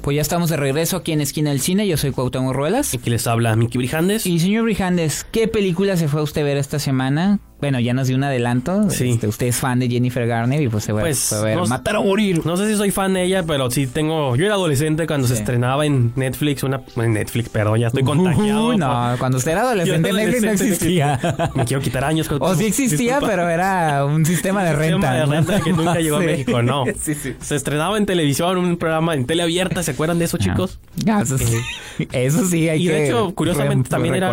Pues 0.03 0.15
ya 0.15 0.21
estamos 0.21 0.49
de 0.49 0.57
regreso 0.57 0.97
aquí 0.97 1.13
en 1.13 1.21
Esquina 1.21 1.49
del 1.51 1.61
Cine. 1.61 1.87
Yo 1.87 1.95
soy 1.95 2.11
Cuauhtémoc 2.11 2.53
Ruelas. 2.53 2.93
Aquí 2.93 3.09
les 3.09 3.25
habla 3.25 3.55
Miki 3.55 3.77
Brijandes. 3.77 4.25
Y 4.25 4.37
señor 4.39 4.63
Brijandes, 4.65 5.25
¿qué 5.31 5.47
película 5.47 5.95
se 5.95 6.09
fue 6.09 6.19
a 6.19 6.23
usted 6.23 6.43
ver 6.43 6.57
esta 6.57 6.77
semana? 6.77 7.39
Bueno, 7.61 7.79
ya 7.79 7.93
nos 7.93 8.09
dio 8.09 8.17
un 8.17 8.25
adelanto. 8.25 8.89
Sí. 8.89 9.11
Este, 9.11 9.25
usted 9.25 9.47
es 9.47 9.55
fan 9.55 9.79
de 9.79 9.87
Jennifer 9.87 10.27
Garner 10.27 10.61
y 10.61 10.67
pues 10.67 10.83
se 10.83 10.91
Pues, 10.91 11.27
fue 11.29 11.37
a 11.37 11.41
ver 11.43 11.55
no- 11.57 11.65
Matar 11.67 11.95
o 11.95 12.03
Morir. 12.03 12.45
No 12.45 12.57
sé 12.57 12.67
si 12.69 12.75
soy 12.75 12.91
fan 12.91 13.13
de 13.13 13.23
ella, 13.23 13.43
pero 13.47 13.71
sí 13.71 13.87
tengo. 13.87 14.35
Yo 14.35 14.45
era 14.45 14.55
adolescente 14.55 15.07
cuando 15.07 15.25
se 15.29 15.35
estrenaba 15.35 15.85
en 15.85 16.11
Netflix. 16.17 16.63
Una, 16.63 16.81
en 16.97 17.13
Netflix, 17.13 17.47
perdón, 17.47 17.79
ya 17.79 17.87
estoy 17.87 18.03
contagiado. 18.03 18.67
Uy, 18.67 18.75
no, 18.75 19.15
cuando 19.17 19.37
usted 19.37 19.53
era 19.53 19.61
adolescente, 19.69 20.11
Netflix 20.11 20.43
no 20.43 20.51
existía. 20.51 21.19
Me 21.55 21.63
quiero 21.63 21.81
quitar 21.81 22.03
años. 22.03 22.29
O 22.37 22.53
sí 22.55 22.65
existía, 22.65 23.13
Disculpa. 23.19 23.27
pero 23.27 23.47
era 23.47 24.03
un 24.03 24.25
sistema 24.25 24.65
de 24.65 24.71
Sistema 24.77 24.91
renta. 24.99 25.13
de 25.13 25.25
¿no? 25.25 25.31
renta 25.31 25.61
que 25.61 25.71
nunca 25.71 25.99
llegó 26.01 26.17
Sí. 26.17 26.23
a 26.23 26.27
México, 26.27 26.61
no. 26.61 26.83
Sí, 27.01 27.15
sí. 27.15 27.33
Se 27.39 27.55
estrenaba 27.55 27.97
en 27.97 28.05
televisión 28.05 28.57
un 28.57 28.75
programa 28.75 29.13
en 29.13 29.25
tele 29.25 29.41
abierta, 29.41 29.83
¿se 29.83 29.92
acuerdan 29.93 30.19
de 30.19 30.25
eso, 30.25 30.37
chicos? 30.37 30.79
Ah, 31.07 31.21
eso, 31.23 31.37
sí. 31.37 31.57
eso 32.11 32.45
sí 32.45 32.67
hay 32.69 32.83
Y 32.83 32.87
que 32.87 32.93
de 32.93 33.07
hecho, 33.07 33.33
curiosamente, 33.33 33.89
también 33.89 34.15
era, 34.15 34.31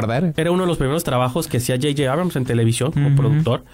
uno 0.51 0.63
de 0.63 0.67
los 0.67 0.77
primeros 0.77 1.05
trabajos 1.05 1.47
que 1.47 1.59
hacía 1.59 1.77
J.J. 1.77 2.11
Abrams 2.13 2.35
en 2.37 2.45
televisión 2.45 2.93
como 2.93 3.15
productor. 3.17 3.65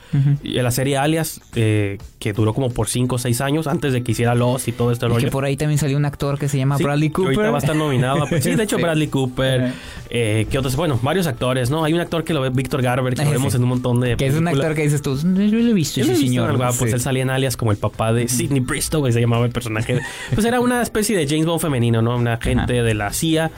Y 0.42 0.58
en 0.58 0.64
la 0.64 0.70
serie 0.70 0.96
Alias, 0.98 1.40
eh, 1.54 1.98
que 2.18 2.32
duró 2.32 2.52
como 2.54 2.70
por 2.70 2.88
5 2.88 3.14
o 3.16 3.18
6 3.18 3.40
años 3.40 3.66
antes 3.66 3.92
de 3.92 4.02
que 4.02 4.12
hiciera 4.12 4.34
Lost 4.34 4.68
y 4.68 4.72
todo 4.72 4.92
Y 4.92 4.94
rollo. 4.96 5.24
que 5.24 5.30
por 5.30 5.44
ahí 5.44 5.56
también 5.56 5.78
salió 5.78 5.96
un 5.96 6.04
actor 6.04 6.38
que 6.38 6.48
se 6.48 6.58
llama 6.58 6.76
Sí, 6.78 6.84
Bradley 6.84 7.08
que 7.08 7.14
Cooper. 7.14 7.34
Ahorita 7.36 7.50
va 7.50 7.56
a 7.56 7.60
estar 7.60 7.76
nominado. 7.76 8.22
a- 8.24 8.28
Sí, 8.40 8.54
de 8.54 8.62
hecho, 8.64 8.76
Sí. 8.76 8.82
Bradley 8.82 9.08
Cooper. 9.08 9.62
Ajá. 9.62 9.74
Eh, 10.10 10.46
¿Qué 10.50 10.58
otros? 10.58 10.76
Bueno, 10.76 10.98
varios 11.02 11.26
actores, 11.26 11.70
¿no? 11.70 11.84
Hay 11.84 11.92
un 11.92 12.00
actor 12.00 12.22
que 12.24 12.32
lo 12.34 12.40
ve, 12.40 12.50
Víctor 12.50 12.82
Garber, 12.82 13.14
que 13.14 13.24
lo 13.24 13.30
vemos 13.30 13.54
en 13.54 13.62
un 13.62 13.68
montón 13.70 14.00
de. 14.00 14.16
Que 14.16 14.26
es 14.26 14.34
un 14.34 14.46
actor 14.48 14.74
que 14.74 14.82
dices 14.82 15.02
tú, 15.02 15.16
yo 15.16 15.24
lo 15.58 15.70
he 15.70 15.72
visto, 15.72 16.00
ese 16.00 16.14
señor. 16.16 16.58
ah, 16.62 16.70
pues 16.78 16.92
él 16.92 17.00
salía 17.00 17.22
en 17.22 17.30
alias 17.30 17.56
como 17.56 17.70
el 17.72 17.76
papá 17.78 18.12
de 18.12 18.28
Sidney 18.28 18.60
Bristow, 18.60 19.02
que 19.04 19.12
se 19.12 19.20
llamaba 19.20 19.44
el 19.46 19.52
personaje. 19.52 20.00
Pues 20.34 20.44
era 20.46 20.60
una 20.60 20.82
especie 20.82 21.16
de 21.16 21.26
James 21.26 21.46
Bond 21.46 21.60
femenino, 21.60 21.75
¿no? 21.80 22.16
Una 22.16 22.34
agente 22.34 22.82
de 22.82 22.94
la 22.94 23.12
CIA 23.12 23.50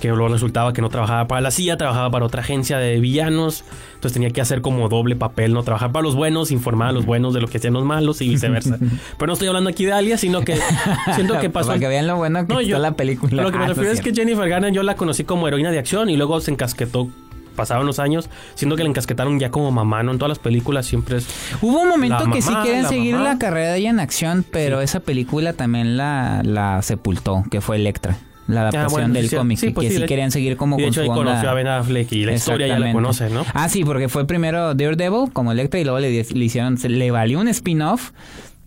que 0.00 0.08
luego 0.08 0.28
resultaba 0.32 0.72
que 0.72 0.80
no 0.80 0.88
trabajaba 0.88 1.28
para 1.28 1.42
la 1.42 1.50
CIA, 1.50 1.76
trabajaba 1.76 2.10
para 2.10 2.24
otra 2.24 2.40
agencia 2.40 2.78
de 2.78 2.98
villanos. 3.00 3.64
Entonces 3.96 4.14
tenía 4.14 4.30
que 4.30 4.40
hacer 4.40 4.62
como 4.62 4.88
doble 4.88 5.14
papel, 5.14 5.52
¿no? 5.52 5.62
Trabajar 5.62 5.92
para 5.92 6.02
los 6.02 6.14
buenos, 6.16 6.50
informar 6.50 6.88
a 6.88 6.92
los 6.92 7.04
buenos 7.04 7.34
de 7.34 7.42
lo 7.42 7.48
que 7.48 7.58
hacían 7.58 7.74
los 7.74 7.84
malos 7.84 8.22
y 8.22 8.28
viceversa. 8.30 8.78
Pero 9.18 9.26
no 9.26 9.34
estoy 9.34 9.48
hablando 9.48 9.68
aquí 9.68 9.84
de 9.84 9.92
alias, 9.92 10.20
sino 10.20 10.40
que 10.40 10.56
siento 11.14 11.38
que 11.38 11.50
pasó. 11.50 11.66
Para 11.68 11.80
que 11.80 11.88
vean 11.88 12.06
lo 12.06 12.16
bueno 12.16 12.46
que 12.46 12.52
No, 12.54 12.60
está 12.60 12.70
yo- 12.70 12.78
la 12.78 12.92
película. 12.92 13.42
Lo 13.42 13.50
que 13.52 13.58
me 13.58 13.64
Ah, 13.64 13.68
no 13.68 13.74
refiero 13.74 13.92
es 13.92 14.00
que. 14.00 14.14
Jennifer 14.14 14.48
Garner 14.48 14.72
yo 14.72 14.82
la 14.82 14.94
conocí 14.96 15.24
como 15.24 15.46
heroína 15.48 15.70
de 15.70 15.78
acción 15.78 16.08
y 16.08 16.16
luego 16.16 16.40
se 16.40 16.50
encasquetó. 16.50 17.08
Pasaron 17.56 17.86
los 17.86 17.98
años, 17.98 18.30
siendo 18.54 18.76
que 18.76 18.82
la 18.82 18.88
encasquetaron 18.88 19.38
ya 19.38 19.50
como 19.50 19.70
mamá, 19.70 20.02
¿no? 20.02 20.12
En 20.12 20.18
todas 20.18 20.30
las 20.30 20.38
películas 20.38 20.86
siempre 20.86 21.18
es 21.18 21.26
Hubo 21.60 21.80
un 21.82 21.88
momento 21.88 22.30
que 22.32 22.40
sí 22.42 22.52
quieren 22.62 22.82
la 22.84 22.88
seguir 22.88 23.14
mamá. 23.16 23.24
la 23.30 23.38
carrera 23.38 23.72
de 23.72 23.78
ella 23.78 23.90
en 23.90 24.00
acción, 24.00 24.44
pero 24.50 24.80
esa 24.80 25.00
película 25.00 25.52
también 25.52 25.96
la, 25.96 26.42
la 26.44 26.80
sepultó, 26.82 27.44
que 27.50 27.60
fue 27.60 27.76
Electra. 27.76 28.16
La 28.46 28.62
adaptación 28.62 28.84
Ah, 28.86 28.90
bueno, 28.90 29.14
del 29.14 29.28
sí, 29.28 29.36
cómic, 29.36 29.58
sí, 29.58 29.66
que- 29.68 29.72
pues 29.74 29.88
que 29.88 29.94
sí, 30.00 30.06
querían 30.06 30.32
seguir 30.32 30.56
como 30.56 30.76
Y 30.76 30.80
de 30.80 30.84
con 30.86 30.88
hecho 30.92 31.00
su 31.00 31.02
ahí 31.04 31.08
onda. 31.18 31.22
conoció 31.32 31.50
a 31.50 31.54
Ben 31.54 31.68
Affleck 31.68 32.10
y 32.12 32.24
la 32.24 32.32
historia 32.32 32.66
ya 32.66 32.78
la 32.80 32.90
conoce, 32.92 33.30
¿no? 33.30 33.44
Ah, 33.54 33.68
sí, 33.68 33.84
porque 33.84 34.08
fue 34.08 34.26
primero 34.26 34.74
Daredevil 34.74 35.30
como 35.32 35.52
Electra 35.52 35.78
y 35.78 35.84
luego 35.84 36.00
le, 36.00 36.10
le 36.10 36.44
hicieron, 36.44 36.76
le 36.82 37.10
valió 37.12 37.38
un 37.38 37.46
spin-off, 37.46 38.10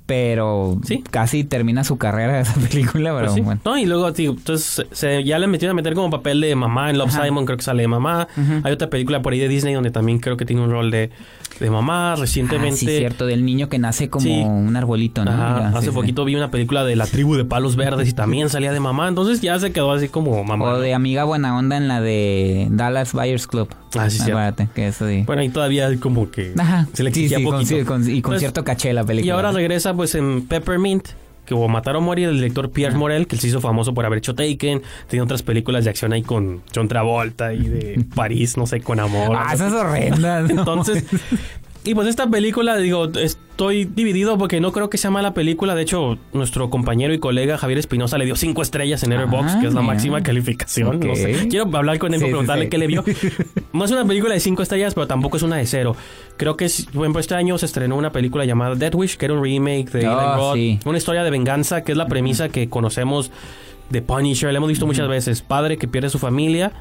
pero 0.06 0.78
Sí. 0.84 1.04
casi 1.10 1.44
termina 1.44 1.84
su 1.84 1.98
carrera 1.98 2.40
esa 2.42 2.54
película, 2.56 3.12
pero 3.14 3.26
Pues 3.26 3.34
sí. 3.34 3.42
bueno. 3.42 3.62
No, 3.64 3.78
y 3.78 3.86
luego, 3.86 4.12
tío, 4.14 4.32
entonces 4.32 4.86
se, 4.92 5.24
ya 5.24 5.40
le 5.40 5.48
metieron 5.48 5.76
a 5.76 5.78
meter 5.78 5.94
como 5.94 6.10
papel 6.10 6.42
de 6.42 6.56
mamá 6.56 6.90
en 6.90 6.98
Love 6.98 7.10
Ajá. 7.10 7.24
Simon, 7.26 7.46
creo 7.46 7.58
que 7.58 7.64
sale 7.64 7.84
de 7.84 7.88
mamá. 7.88 8.28
Hay 8.64 8.72
otra 8.72 8.90
película 8.90 9.22
por 9.22 9.34
ahí 9.34 9.40
de 9.40 9.48
Disney 9.48 9.74
donde 9.74 9.92
también 9.92 10.20
creo 10.20 10.38
que 10.38 10.46
tiene 10.46 10.62
un 10.62 10.72
rol 10.72 10.92
de, 10.92 11.10
de 11.60 11.70
mamá. 11.70 12.14
Ah, 12.14 12.16
Recientemente, 12.18 12.78
sí, 12.78 12.86
cierto, 12.88 13.26
del 13.26 13.46
niño 13.46 13.70
que 13.70 13.80
nace 13.80 14.10
como 14.10 14.24
Sí. 14.26 14.42
un 14.42 14.76
arbolito, 14.76 15.24
¿no? 15.26 15.32
Ajá, 15.32 15.72
hace 15.78 15.92
poquito 15.92 16.26
vi 16.26 16.36
una 16.36 16.52
película 16.52 16.84
de 16.84 16.96
la 16.96 17.06
tribu 17.08 17.36
de 17.36 17.46
palos 17.46 17.76
verdes 17.76 18.10
y 18.10 18.14
también 18.14 18.50
salía 18.50 18.72
de 18.74 18.80
mamá. 18.80 19.08
Entonces 19.08 19.42
ya 19.42 19.58
se 19.60 19.72
quedó 19.72 19.92
así 19.92 20.10
como 20.10 20.44
mamá. 20.44 20.66
O 20.66 20.80
de 20.80 20.94
amiga 20.94 21.24
buena 21.24 21.58
onda 21.58 21.78
en 21.78 21.88
la 21.88 22.02
de 22.02 22.68
Dallas 22.72 23.14
Buyers 23.14 23.48
Club. 23.48 23.70
Ah, 23.98 24.10
sí. 24.10 24.20
Acuérdate 24.22 24.68
que 24.74 24.88
eso 24.88 25.08
sí. 25.08 25.24
Bueno, 25.28 25.44
ahí 25.44 25.50
todavía 25.50 25.88
como 26.00 26.32
que 26.32 26.54
Ajá. 26.58 26.88
se 26.94 27.04
le 27.04 27.10
exigía 27.10 27.38
con- 27.44 27.60
poquito. 27.60 27.86
con- 27.86 28.10
y 28.10 28.22
con 28.24 28.32
Pues, 28.32 28.40
cierto 28.40 28.64
caché 28.64 28.92
la 28.92 29.04
película. 29.04 29.28
Y 29.28 29.30
ahora 29.30 29.52
regresa 29.52 29.93
pues 29.96 30.16
en 30.16 30.48
Peppermint, 30.48 31.08
que 31.46 31.54
o 31.54 31.68
Matar 31.68 31.96
o 31.96 32.02
Morir, 32.02 32.30
el 32.30 32.36
director 32.36 32.72
Pierre 32.72 32.96
Morel, 32.96 33.28
que 33.28 33.36
él 33.36 33.42
se 33.42 33.48
hizo 33.48 33.60
famoso 33.60 33.94
por 33.94 34.06
haber 34.06 34.20
hecho 34.20 34.34
Taken. 34.36 34.82
Tiene 35.08 35.24
otras 35.24 35.44
películas 35.44 35.84
de 35.84 35.90
acción 35.90 36.14
ahí 36.14 36.22
con 36.22 36.62
John 36.74 36.88
Travolta 36.88 37.54
y 37.54 37.68
de 37.68 38.06
París, 38.16 38.58
no 38.58 38.66
sé, 38.66 38.82
con 38.82 39.00
amor. 39.00 39.36
Ah, 39.38 39.54
esas 39.54 39.74
horrendas. 39.74 40.50
Entonces, 40.50 41.06
y 41.86 41.96
pues 41.96 42.08
esta 42.08 42.28
película, 42.30 42.78
digo, 42.78 43.10
estoy 43.20 43.86
dividido 43.86 44.38
porque 44.38 44.60
no 44.62 44.72
creo 44.72 44.90
que 44.90 44.98
sea 44.98 45.12
mala 45.12 45.34
película. 45.34 45.76
De 45.76 45.82
hecho, 45.82 46.18
nuestro 46.32 46.70
compañero 46.70 47.14
y 47.14 47.20
colega 47.20 47.58
Javier 47.58 47.80
Espinosa 47.80 48.18
le 48.18 48.26
dio 48.26 48.36
cinco 48.36 48.62
estrellas 48.62 49.04
en 49.04 49.10
Letterboxd, 49.12 49.56
Ah, 49.58 49.62
que 49.62 49.68
es 49.68 49.74
la 49.74 49.82
máxima 49.82 50.24
calificación. 50.24 51.00
No 51.00 51.16
sé. 51.16 51.48
Quiero 51.50 51.70
hablar 51.76 52.00
con 52.00 52.14
él 52.14 52.20
Sí, 52.20 52.26
preguntarle 52.28 52.66
sí. 52.66 52.70
qué 52.70 52.78
le 52.78 52.88
vio. 52.88 53.04
No 53.74 53.86
es 53.86 53.92
una 53.92 54.06
película 54.06 54.34
de 54.34 54.40
cinco 54.40 54.62
estrellas, 54.62 54.94
pero 54.94 55.08
tampoco 55.08 55.38
es 55.38 55.44
una 55.44 55.56
de 55.58 55.66
cero. 55.66 55.96
Creo 56.38 56.56
que, 56.58 56.68
por 56.94 57.04
ejemplo, 57.04 57.20
este 57.20 57.36
año 57.36 57.58
se 57.58 57.66
estrenó 57.66 57.96
una 57.96 58.12
película 58.12 58.46
llamada 58.46 58.76
Death 58.76 58.96
Wish, 58.96 59.18
que 59.18 59.26
era 59.26 59.34
un 59.34 59.44
remake 59.44 59.90
de 59.92 60.08
Oh. 60.08 60.54
Una 60.86 60.98
historia 60.98 61.24
de 61.24 61.32
venganza, 61.32 61.84
que 61.84 61.92
es 61.92 61.98
la 61.98 62.08
premisa 62.08 62.50
que 62.50 62.70
conocemos 62.70 63.32
de 63.90 64.02
Punisher. 64.02 64.52
La 64.54 64.58
hemos 64.58 64.70
visto 64.70 64.86
muchas 64.86 65.08
veces. 65.08 65.42
Padre 65.42 65.78
que 65.78 65.88
pierde 65.88 66.10
su 66.10 66.20
familia 66.20 66.72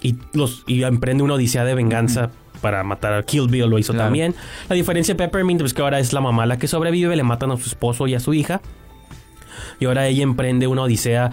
y 0.00 0.16
los 0.32 0.62
y 0.66 0.82
emprende 0.84 1.22
una 1.24 1.34
odisea 1.34 1.64
de 1.64 1.74
venganza 1.74 2.30
para 2.60 2.82
matar 2.84 3.14
a 3.14 3.22
Kill 3.22 3.48
Bill 3.48 3.66
lo 3.68 3.78
hizo 3.78 3.92
Claro. 3.92 4.06
también 4.06 4.34
la 4.68 4.76
diferencia 4.76 5.14
de 5.14 5.18
Peppermint 5.18 5.60
es 5.62 5.74
que 5.74 5.82
ahora 5.82 5.98
es 5.98 6.12
la 6.12 6.20
mamá 6.20 6.46
la 6.46 6.58
que 6.58 6.68
sobrevive 6.68 7.16
le 7.16 7.22
matan 7.22 7.50
a 7.50 7.56
su 7.56 7.68
esposo 7.68 8.06
y 8.06 8.14
a 8.14 8.20
su 8.20 8.34
hija 8.34 8.60
y 9.80 9.84
ahora 9.84 10.06
ella 10.06 10.22
emprende 10.22 10.66
una 10.66 10.82
odisea. 10.82 11.30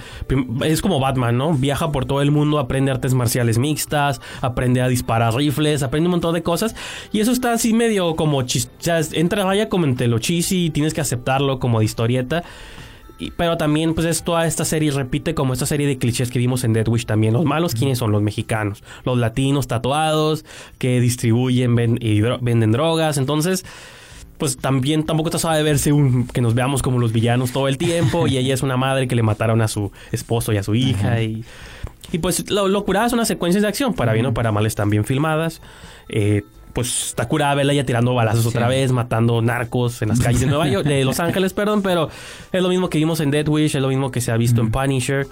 Es 0.63 0.81
como 0.81 0.99
Batman, 0.99 1.37
¿no? 1.37 1.53
Viaja 1.53 1.91
por 1.91 2.05
todo 2.05 2.21
el 2.21 2.31
mundo, 2.31 2.59
aprende 2.59 2.91
artes 2.91 3.13
marciales 3.13 3.57
mixtas, 3.57 4.21
aprende 4.41 4.81
a 4.81 4.87
disparar 4.87 5.33
rifles, 5.35 5.83
aprende 5.83 6.07
un 6.07 6.11
montón 6.11 6.33
de 6.33 6.43
cosas. 6.43 6.75
Y 7.11 7.19
eso 7.19 7.31
está 7.31 7.53
así 7.53 7.73
medio 7.73 8.15
como 8.15 8.41
chis... 8.43 8.69
O 8.79 8.83
sea, 8.83 8.99
entra 9.13 9.45
vaya 9.45 9.69
como 9.69 9.85
entre 9.85 10.07
lo 10.07 10.19
cheesy 10.19 10.65
y 10.65 10.69
tienes 10.69 10.93
que 10.93 11.01
aceptarlo 11.01 11.59
como 11.59 11.79
de 11.79 11.85
historieta. 11.85 12.43
Y- 13.17 13.31
pero 13.31 13.55
también, 13.57 13.93
pues, 13.93 14.05
es 14.07 14.23
toda 14.23 14.45
esta 14.45 14.65
serie 14.65 14.91
repite 14.91 15.33
como 15.33 15.53
esta 15.53 15.65
serie 15.65 15.87
de 15.87 15.97
clichés 15.97 16.29
que 16.31 16.39
vimos 16.39 16.63
en 16.63 16.73
Dead 16.73 16.87
Wish 16.87 17.05
también. 17.05 17.33
Los 17.33 17.45
malos, 17.45 17.73
¿quiénes 17.73 17.97
son? 17.99 18.11
Los 18.11 18.21
mexicanos. 18.21 18.83
Los 19.05 19.17
latinos 19.17 19.67
tatuados 19.67 20.43
que 20.77 20.99
distribuyen 20.99 21.75
ven- 21.75 21.97
y 22.01 22.19
dro- 22.19 22.39
venden 22.41 22.71
drogas. 22.73 23.17
Entonces, 23.17 23.65
pues 24.37 24.57
también 24.57 25.05
tampoco 25.05 25.29
está 25.29 25.39
suave 25.39 25.63
verse 25.63 25.93
un, 25.93 26.27
que 26.27 26.41
nos 26.41 26.55
veamos 26.55 26.81
como 26.81 26.99
los 26.99 27.13
villanos 27.13 27.51
todo 27.53 27.69
el 27.69 27.77
tiempo. 27.77 28.27
y 28.27 28.37
ella 28.37 28.53
es 28.53 28.63
una 28.63 28.75
madre 28.75 29.07
que 29.07 29.15
le 29.15 29.23
mataron 29.23 29.61
a 29.61 29.69
su 29.69 29.91
esposo 30.11 30.51
y 30.51 30.57
a 30.57 30.63
su 30.63 30.75
hija. 30.75 31.21
Y, 31.21 31.45
y 32.11 32.17
pues 32.19 32.49
lo, 32.51 32.67
lo 32.67 32.83
curada 32.83 33.07
son 33.07 33.19
las 33.19 33.29
secuencias 33.29 33.61
de 33.61 33.69
acción. 33.69 33.93
Para 33.93 34.11
bien 34.11 34.25
o 34.25 34.33
para 34.33 34.51
mal 34.51 34.65
están 34.65 34.89
bien 34.89 35.05
filmadas. 35.05 35.61
Eh, 36.09 36.43
pues 36.75 37.07
está 37.07 37.27
curada 37.27 37.55
verla 37.55 37.73
ya 37.73 37.85
tirando 37.85 38.13
balazos 38.13 38.43
Sí. 38.43 38.49
otra 38.49 38.67
vez, 38.67 38.91
matando 38.91 39.41
narcos 39.41 40.01
en 40.03 40.09
las 40.09 40.19
calles 40.19 40.41
de 40.41 40.47
Nueva 40.47 40.67
York, 40.67 40.85
de 40.85 41.03
Los 41.05 41.19
Ángeles, 41.21 41.53
perdón, 41.55 41.81
pero 41.81 42.09
es 42.51 42.61
lo 42.61 42.69
mismo 42.69 42.89
que 42.89 42.97
vimos 42.99 43.21
en 43.21 43.31
Dead 43.31 43.47
Wish, 43.47 43.75
es 43.77 43.81
lo 43.81 43.87
mismo 43.87 44.11
que 44.11 44.19
se 44.21 44.31
ha 44.31 44.37
visto 44.37 44.59
en 44.61 44.69
Punisher. 44.71 45.25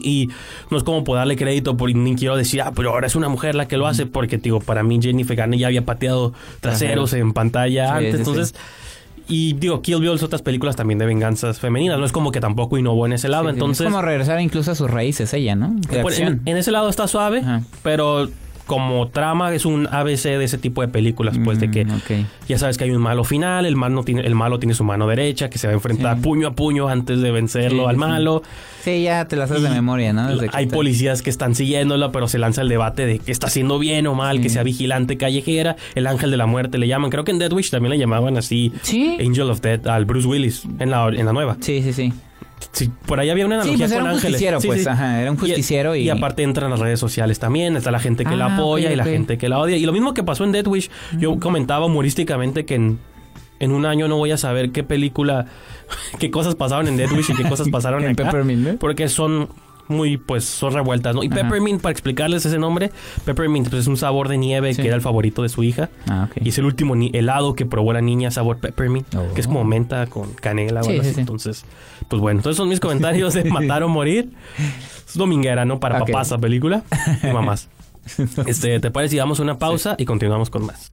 Y 0.00 0.28
no 0.70 0.76
es 0.76 0.84
como 0.84 1.02
por 1.02 1.16
darle 1.16 1.34
crédito, 1.36 1.76
por, 1.76 1.92
ni 1.92 2.14
quiero 2.14 2.36
decir, 2.36 2.62
ah, 2.62 2.70
pero 2.76 2.90
ahora 2.90 3.08
es 3.08 3.16
una 3.16 3.28
mujer 3.28 3.56
la 3.56 3.66
que 3.66 3.76
lo 3.76 3.88
hace, 3.88 4.06
porque, 4.06 4.38
digo, 4.38 4.60
para 4.60 4.84
mí 4.84 5.00
Jennifer 5.02 5.34
Garner 5.36 5.58
ya 5.58 5.66
había 5.66 5.84
pateado 5.84 6.32
traseros 6.60 7.12
en 7.14 7.32
pantalla 7.32 7.86
Sí, 7.86 7.92
antes, 8.06 8.12
sí, 8.12 8.18
entonces... 8.18 8.54
Y 9.28 9.54
digo, 9.54 9.82
Kill 9.82 10.00
Bill 10.00 10.12
es 10.14 10.22
otras 10.22 10.42
películas 10.42 10.76
también 10.76 10.98
de 10.98 11.06
venganzas 11.06 11.58
femeninas, 11.58 11.98
no 11.98 12.04
es 12.04 12.12
como 12.12 12.30
que 12.30 12.40
tampoco 12.40 12.76
innovó 12.76 13.06
en 13.06 13.12
ese 13.14 13.28
lado, 13.28 13.44
Sí, 13.44 13.50
entonces... 13.50 13.86
Es 13.86 13.92
como 13.92 14.02
regresar 14.02 14.40
incluso 14.40 14.70
a 14.72 14.74
sus 14.74 14.90
raíces 14.90 15.32
ella, 15.34 15.54
¿no? 15.56 15.74
En, 15.90 16.42
en 16.44 16.56
ese 16.56 16.70
lado 16.70 16.88
está 16.88 17.08
suave, 17.08 17.38
Ajá. 17.38 17.62
pero 17.82 18.28
como 18.66 19.08
trama 19.08 19.52
es 19.54 19.64
un 19.66 19.86
ABC 19.90 20.22
de 20.38 20.44
ese 20.44 20.58
tipo 20.58 20.80
de 20.82 20.88
películas, 20.88 21.36
pues 21.44 21.58
de 21.60 21.70
que 21.70 21.84
Mm, 21.84 22.26
ya 22.48 22.58
sabes 22.58 22.78
que 22.78 22.84
hay 22.84 22.90
un 22.90 23.02
malo 23.02 23.24
final, 23.24 23.66
el 23.66 23.76
malo 23.76 24.02
tiene, 24.04 24.22
el 24.22 24.34
malo 24.34 24.58
tiene 24.58 24.74
su 24.74 24.84
mano 24.84 25.06
derecha, 25.06 25.50
que 25.50 25.58
se 25.58 25.66
va 25.66 25.72
a 25.72 25.74
enfrentar 25.74 26.16
Sí. 26.16 26.22
puño 26.22 26.48
a 26.48 26.52
puño 26.52 26.88
antes 26.88 27.20
de 27.20 27.30
vencerlo 27.32 27.82
Sí, 27.84 27.88
al 27.88 27.94
sí. 27.96 27.98
malo. 28.00 28.42
Sí, 28.82 29.02
ya 29.02 29.26
te 29.26 29.36
las 29.36 29.50
haces 29.50 29.62
de 29.62 29.70
memoria, 29.70 30.12
¿no? 30.12 30.28
Desde 30.28 30.48
hay 30.52 30.66
policías 30.66 31.22
que 31.22 31.30
están 31.30 31.54
siguiéndola, 31.54 32.12
pero 32.12 32.28
se 32.28 32.38
lanza 32.38 32.62
el 32.62 32.68
debate 32.68 33.06
de 33.06 33.18
que 33.18 33.30
está 33.32 33.46
haciendo 33.48 33.78
bien 33.78 34.06
o 34.06 34.14
mal, 34.14 34.40
que 34.40 34.48
sea 34.48 34.62
vigilante 34.62 35.16
callejera, 35.16 35.76
el 35.94 36.06
ángel 36.06 36.30
de 36.30 36.36
la 36.36 36.46
muerte 36.46 36.78
le 36.78 36.88
llaman. 36.88 37.10
Creo 37.10 37.24
que 37.24 37.30
en 37.32 37.38
Dead 37.38 37.52
Wish 37.52 37.70
también 37.70 37.90
le 37.90 37.98
llamaban 37.98 38.36
así 38.36 38.72
Sí. 38.82 39.16
Angel 39.20 39.50
of 39.50 39.60
Death 39.60 39.86
al 39.86 40.04
Bruce 40.04 40.26
Willis 40.26 40.62
en 40.78 40.90
la, 40.90 41.08
en 41.08 41.26
la 41.26 41.32
nueva. 41.32 41.56
Sí, 41.60 41.82
sí, 41.82 41.92
sí. 41.92 42.12
Sí, 42.70 42.90
por 43.06 43.18
ahí 43.20 43.28
había 43.30 43.44
una 43.46 43.56
Sí, 43.62 43.70
analogía 43.70 43.84
pues 43.86 43.92
era 43.92 44.00
con 44.00 44.10
un 44.10 44.14
ángeles. 44.16 44.32
justiciero, 44.34 44.60
Sí, 44.60 44.66
pues, 44.68 44.82
sí. 44.84 44.88
ajá, 44.88 45.20
era 45.20 45.30
un 45.30 45.36
justiciero 45.36 45.96
y- 45.96 46.02
y 46.02 46.10
aparte 46.10 46.42
entran 46.42 46.70
las 46.70 46.78
redes 46.80 47.00
sociales 47.00 47.38
también, 47.38 47.76
está 47.76 47.90
la 47.90 47.98
gente 48.00 48.24
que 48.24 48.36
la 48.36 48.46
Ah, 48.46 48.54
apoya 48.56 48.92
y 48.92 48.96
la 48.96 49.04
gente 49.04 49.38
que 49.38 49.48
la 49.48 49.58
odia. 49.58 49.76
Y 49.76 49.84
lo 49.84 49.92
mismo 49.92 50.14
que 50.14 50.22
pasó 50.22 50.44
en 50.44 50.52
Dead 50.52 50.66
Wish, 50.66 50.90
yo 51.18 51.38
comentaba 51.40 51.86
humorísticamente 51.86 52.64
que 52.64 52.76
en, 52.76 52.98
en 53.58 53.72
un 53.72 53.86
año 53.86 54.08
no 54.08 54.16
voy 54.16 54.30
a 54.30 54.36
saber 54.36 54.70
qué 54.72 54.82
película, 54.84 55.46
qué 56.18 56.30
cosas 56.30 56.54
pasaron 56.54 56.88
en 56.88 56.96
Dead 56.96 57.10
Wish 57.10 57.30
y 57.30 57.34
qué 57.34 57.44
cosas 57.48 57.68
pasaron 57.72 58.04
En 58.04 58.10
acá. 58.12 58.24
Peppermint, 58.24 58.66
¿no? 58.66 58.76
Porque 58.78 59.08
son 59.08 59.48
muy, 59.92 60.16
pues, 60.16 60.44
son 60.44 60.72
revueltas, 60.74 61.14
¿no? 61.14 61.22
Y 61.22 61.28
Peppermint, 61.28 61.80
para 61.80 61.92
explicarles 61.92 62.44
ese 62.46 62.58
nombre, 62.58 62.90
Peppermint 63.24 63.68
pues, 63.68 63.82
es 63.82 63.86
un 63.86 63.96
sabor 63.96 64.28
de 64.28 64.38
nieve 64.38 64.74
Sí. 64.74 64.82
que 64.82 64.88
era 64.88 64.96
el 64.96 65.02
favorito 65.02 65.42
de 65.42 65.48
su 65.48 65.62
hija. 65.62 65.90
Ah, 66.08 66.28
ok. 66.30 66.38
Y 66.44 66.48
es 66.50 66.58
el 66.58 66.64
último 66.64 66.94
helado 67.12 67.54
que 67.54 67.66
probó 67.66 67.92
la 67.92 68.00
niña, 68.00 68.30
sabor 68.30 68.58
Peppermint, 68.58 69.06
Oh. 69.14 69.32
que 69.34 69.40
es 69.40 69.46
como 69.46 69.64
menta 69.64 70.06
con 70.06 70.32
canela 70.34 70.80
o 70.80 70.84
Sí, 70.84 70.90
algo 70.92 71.04
sí. 71.04 71.14
Entonces, 71.20 71.64
pues 72.08 72.20
bueno, 72.20 72.40
entonces 72.40 72.56
son 72.56 72.68
mis 72.68 72.80
comentarios 72.80 73.34
de 73.34 73.44
Matar 73.50 73.82
o 73.82 73.88
Morir. 73.88 74.30
Es 75.06 75.14
dominguera, 75.16 75.64
¿no? 75.64 75.78
Para 75.80 76.00
Ok. 76.02 76.06
papás 76.10 76.30
la 76.30 76.38
película 76.38 76.82
y 77.22 77.26
mamás. 77.28 77.68
Este, 78.46 78.80
¿te 78.80 78.90
parece 78.90 79.12
si 79.12 79.16
damos 79.18 79.38
una 79.38 79.58
pausa 79.58 79.94
y 79.96 80.04
continuamos 80.06 80.50
con 80.50 80.66
más? 80.66 80.92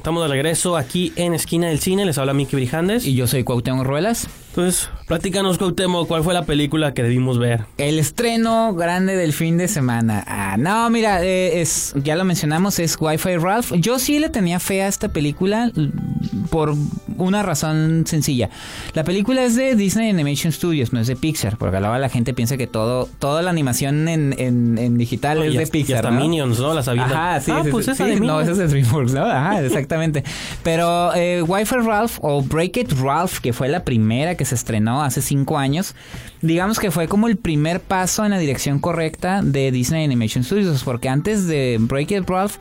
Estamos 0.00 0.22
de 0.22 0.28
regreso 0.28 0.78
aquí 0.78 1.12
en 1.16 1.34
Esquina 1.34 1.66
del 1.68 1.78
Cine. 1.78 2.06
Les 2.06 2.16
habla 2.16 2.32
Miki 2.32 2.56
Brijandes. 2.56 3.04
Y 3.06 3.14
yo 3.14 3.26
soy 3.26 3.44
Cuauhtémoc 3.44 3.84
Ruelas. 3.84 4.28
Entonces, 4.48 4.88
platícanos, 5.06 5.58
Cuauhtémoc, 5.58 6.08
¿cuál 6.08 6.24
fue 6.24 6.32
la 6.32 6.46
película 6.46 6.94
que 6.94 7.02
debimos 7.02 7.38
ver? 7.38 7.66
El 7.76 7.98
estreno 7.98 8.72
grande 8.72 9.14
del 9.14 9.34
fin 9.34 9.58
de 9.58 9.68
semana. 9.68 10.24
Ah, 10.26 10.56
no, 10.58 10.88
mira, 10.88 11.22
eh, 11.22 11.60
es, 11.60 11.92
ya 12.02 12.16
lo 12.16 12.24
mencionamos, 12.24 12.78
es 12.78 12.96
Wi-Fi 12.98 13.36
Ralph. 13.36 13.72
Yo 13.76 13.98
sí 13.98 14.18
le 14.18 14.30
tenía 14.30 14.58
fe 14.58 14.80
a 14.80 14.88
esta 14.88 15.10
película 15.10 15.70
l- 15.76 15.90
por 16.50 16.74
una 17.24 17.42
razón 17.42 18.04
sencilla. 18.06 18.50
La 18.94 19.04
película 19.04 19.44
es 19.44 19.56
de 19.56 19.74
Disney 19.76 20.10
Animation 20.10 20.52
Studios, 20.52 20.92
no 20.92 21.00
es 21.00 21.06
de 21.06 21.16
Pixar, 21.16 21.56
porque 21.56 21.80
luego 21.80 21.96
la 21.98 22.08
gente 22.08 22.34
piensa 22.34 22.56
que 22.56 22.66
todo, 22.66 23.08
toda 23.18 23.42
la 23.42 23.50
animación 23.50 24.08
en, 24.08 24.34
en- 24.38 24.78
en 24.78 24.98
digital 24.98 25.42
es 25.42 25.54
de 25.54 25.62
hasta- 25.62 25.76
y 25.78 25.80
Pixar. 25.82 25.96
hasta 26.06 26.10
¿no? 26.10 26.20
Minions, 26.20 26.58
¿no? 26.60 26.74
La 26.74 26.82
sabía. 26.82 27.04
Ajá, 27.04 27.40
sí, 27.40 27.50
Ah, 27.54 27.62
sí, 27.64 27.70
pues 27.70 27.86
sí, 27.86 27.92
esa 27.92 28.04
sí, 28.04 28.10
de 28.10 28.20
No, 28.20 28.40
ese 28.40 28.52
es 28.52 28.58
de 28.58 28.68
DreamWorks, 28.68 29.12
¿no? 29.12 29.24
Ajá, 29.24 29.60
exactamente. 29.64 30.24
Pero 30.62 31.14
eh, 31.14 31.42
Wi-Fi 31.42 31.76
Ralph 31.76 32.18
o 32.22 32.42
Break 32.42 32.76
It 32.76 32.92
Ralph, 33.00 33.38
que 33.40 33.52
fue 33.52 33.68
la 33.68 33.84
primera 33.84 34.34
que 34.36 34.44
se 34.44 34.54
estrenó 34.54 35.02
hace 35.02 35.22
cinco 35.22 35.58
años, 35.58 35.94
digamos 36.42 36.78
que 36.78 36.90
fue 36.90 37.08
como 37.08 37.26
el 37.28 37.36
primer 37.36 37.80
paso 37.80 38.24
en 38.24 38.30
la 38.30 38.38
dirección 38.38 38.78
correcta 38.78 39.40
de 39.42 39.70
Disney 39.72 40.04
Animation 40.04 40.44
Studios, 40.44 40.82
porque 40.84 41.08
antes 41.08 41.46
de 41.46 41.76
Break 41.80 42.10
It 42.12 42.28
Ralph, 42.28 42.56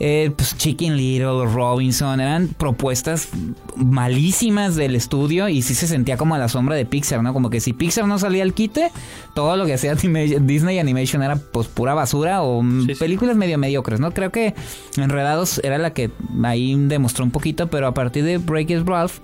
eh, 0.00 0.30
pues 0.36 0.56
Chicken 0.56 0.96
Little, 0.96 1.46
Robinson, 1.46 2.20
eran 2.20 2.48
propuestas 2.48 3.28
malísimas 3.76 4.76
del 4.76 4.94
estudio 4.94 5.48
y 5.48 5.62
sí 5.62 5.74
se 5.74 5.88
sentía 5.88 6.16
como 6.16 6.34
a 6.34 6.38
la 6.38 6.48
sombra 6.48 6.76
de 6.76 6.86
Pixar, 6.86 7.22
¿no? 7.22 7.32
Como 7.32 7.50
que 7.50 7.60
si 7.60 7.72
Pixar 7.72 8.06
no 8.06 8.18
salía 8.18 8.44
al 8.44 8.54
quite, 8.54 8.92
todo 9.34 9.56
lo 9.56 9.66
que 9.66 9.74
hacía 9.74 9.94
Disney 9.94 10.78
Animation 10.78 11.22
era 11.22 11.36
pues 11.36 11.66
pura 11.66 11.94
basura 11.94 12.42
o 12.42 12.62
sí. 12.62 12.94
películas 12.94 13.36
medio 13.36 13.58
mediocres, 13.58 13.98
¿no? 13.98 14.12
Creo 14.12 14.30
que 14.30 14.54
Enredados 14.96 15.60
era 15.64 15.78
la 15.78 15.92
que 15.92 16.10
ahí 16.44 16.74
demostró 16.76 17.24
un 17.24 17.30
poquito, 17.30 17.68
pero 17.68 17.86
a 17.86 17.94
partir 17.94 18.24
de 18.24 18.38
Break 18.38 18.70
It 18.70 18.86
Ralph, 18.86 19.18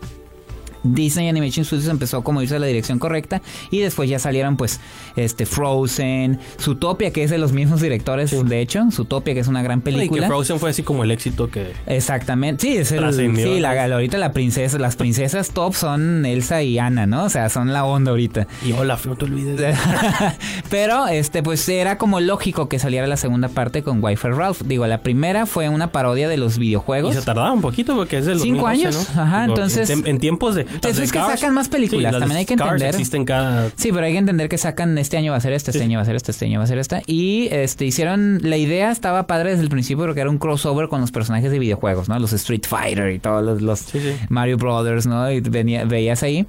Disney 0.84 1.28
Animation 1.28 1.64
Studios 1.64 1.88
empezó 1.88 2.22
como 2.22 2.40
a 2.40 2.42
irse 2.44 2.56
a 2.56 2.58
la 2.58 2.66
dirección 2.66 2.98
correcta 2.98 3.42
y 3.70 3.80
después 3.80 4.08
ya 4.08 4.18
salieron 4.18 4.56
pues 4.56 4.80
este 5.16 5.46
Frozen, 5.46 6.38
Zootopia 6.60 7.10
que 7.12 7.24
es 7.24 7.30
de 7.30 7.38
los 7.38 7.52
mismos 7.52 7.80
directores 7.80 8.30
de 8.48 8.60
hecho, 8.60 8.84
Zootopia 8.92 9.34
que 9.34 9.40
es 9.40 9.48
una 9.48 9.62
gran 9.62 9.78
Y 9.80 9.82
que 9.82 9.90
película. 9.92 10.26
Frozen 10.28 10.58
fue 10.60 10.70
así 10.70 10.82
como 10.82 11.04
el 11.04 11.10
éxito 11.10 11.50
que... 11.50 11.72
Exactamente, 11.86 12.62
sí, 12.66 12.76
es 12.76 12.92
el, 12.92 13.14
sí, 13.36 13.60
la, 13.60 13.84
ahorita 13.84 14.18
la 14.18 14.32
princesa, 14.32 14.78
las 14.78 14.96
princesas 14.96 15.50
top 15.50 15.74
son 15.74 16.24
Elsa 16.26 16.62
y 16.62 16.78
Anna, 16.78 17.06
¿no? 17.06 17.24
O 17.24 17.28
sea, 17.28 17.48
son 17.48 17.72
la 17.72 17.84
onda 17.84 18.10
ahorita. 18.10 18.46
Y 18.64 18.72
hola, 18.72 18.98
no 19.04 19.16
te 19.16 19.24
olvides. 19.24 19.76
Pero 20.70 21.06
este 21.08 21.42
pues 21.42 21.68
era 21.68 21.98
como 21.98 22.20
lógico 22.20 22.68
que 22.68 22.78
saliera 22.78 23.06
la 23.06 23.16
segunda 23.16 23.48
parte 23.48 23.82
con 23.82 24.02
Wi-Fi 24.02 24.28
Ralph. 24.28 24.62
Digo, 24.64 24.86
la 24.86 25.02
primera 25.02 25.46
fue 25.46 25.68
una 25.68 25.92
parodia 25.92 26.28
de 26.28 26.36
los 26.36 26.56
Y 26.56 26.60
videojuegos. 26.60 27.14
se 27.14 27.22
tardaba 27.22 27.52
un 27.52 27.60
poquito 27.60 27.94
porque 27.96 28.18
es 28.18 28.26
de 28.26 28.34
los 28.34 28.42
Cinco 28.42 28.66
años, 28.66 29.10
ajá, 29.16 29.44
entonces- 29.44 29.90
En, 29.90 30.06
en 30.06 30.18
tiempos 30.18 30.54
de... 30.54 30.66
las 30.82 30.96
de 30.96 31.04
es 31.04 31.12
que 31.12 31.18
Cars, 31.18 31.40
sacan 31.40 31.54
más 31.54 31.68
películas, 31.68 32.04
las 32.04 32.14
de 32.14 32.18
también 32.20 32.38
hay 32.38 32.46
que 32.46 32.54
entender. 32.54 32.88
existen 32.88 33.24
cada... 33.24 33.70
Sí, 33.76 33.90
pero 33.92 34.06
hay 34.06 34.12
que 34.12 34.18
entender 34.18 34.48
que 34.48 34.58
sacan 34.58 34.96
este 34.98 35.16
año 35.16 35.32
va 35.32 35.38
a 35.38 35.40
ser 35.40 35.52
este 35.52 35.72
Sí. 35.72 35.80
año 35.80 35.98
va 35.98 36.02
a 36.02 36.04
ser 36.06 36.16
esta, 36.16 36.30
este 36.30 36.44
año 36.46 36.58
va 36.58 36.64
a 36.64 36.68
ser 36.68 36.78
esta. 36.78 37.02
Y 37.06 37.48
este 37.50 37.84
hicieron, 37.84 38.40
la 38.42 38.56
idea 38.56 38.90
estaba 38.90 39.26
padre 39.26 39.50
desde 39.50 39.62
el 39.62 39.68
principio 39.68 40.04
porque 40.06 40.20
era 40.20 40.30
un 40.30 40.38
crossover 40.38 40.88
con 40.88 41.00
los 41.00 41.10
personajes 41.12 41.50
de 41.50 41.58
videojuegos, 41.58 42.08
¿no? 42.08 42.18
Los 42.18 42.32
Street 42.32 42.62
Fighter 42.66 43.10
y 43.12 43.18
todos 43.18 43.44
los, 43.44 43.62
los 43.62 43.78
Sí, 43.80 44.00
sí. 44.00 44.16
Mario 44.28 44.56
Brothers, 44.56 45.06
¿no? 45.06 45.30
Y 45.30 45.40
venía, 45.40 45.84
veías 45.84 46.22
ahí. 46.22 46.46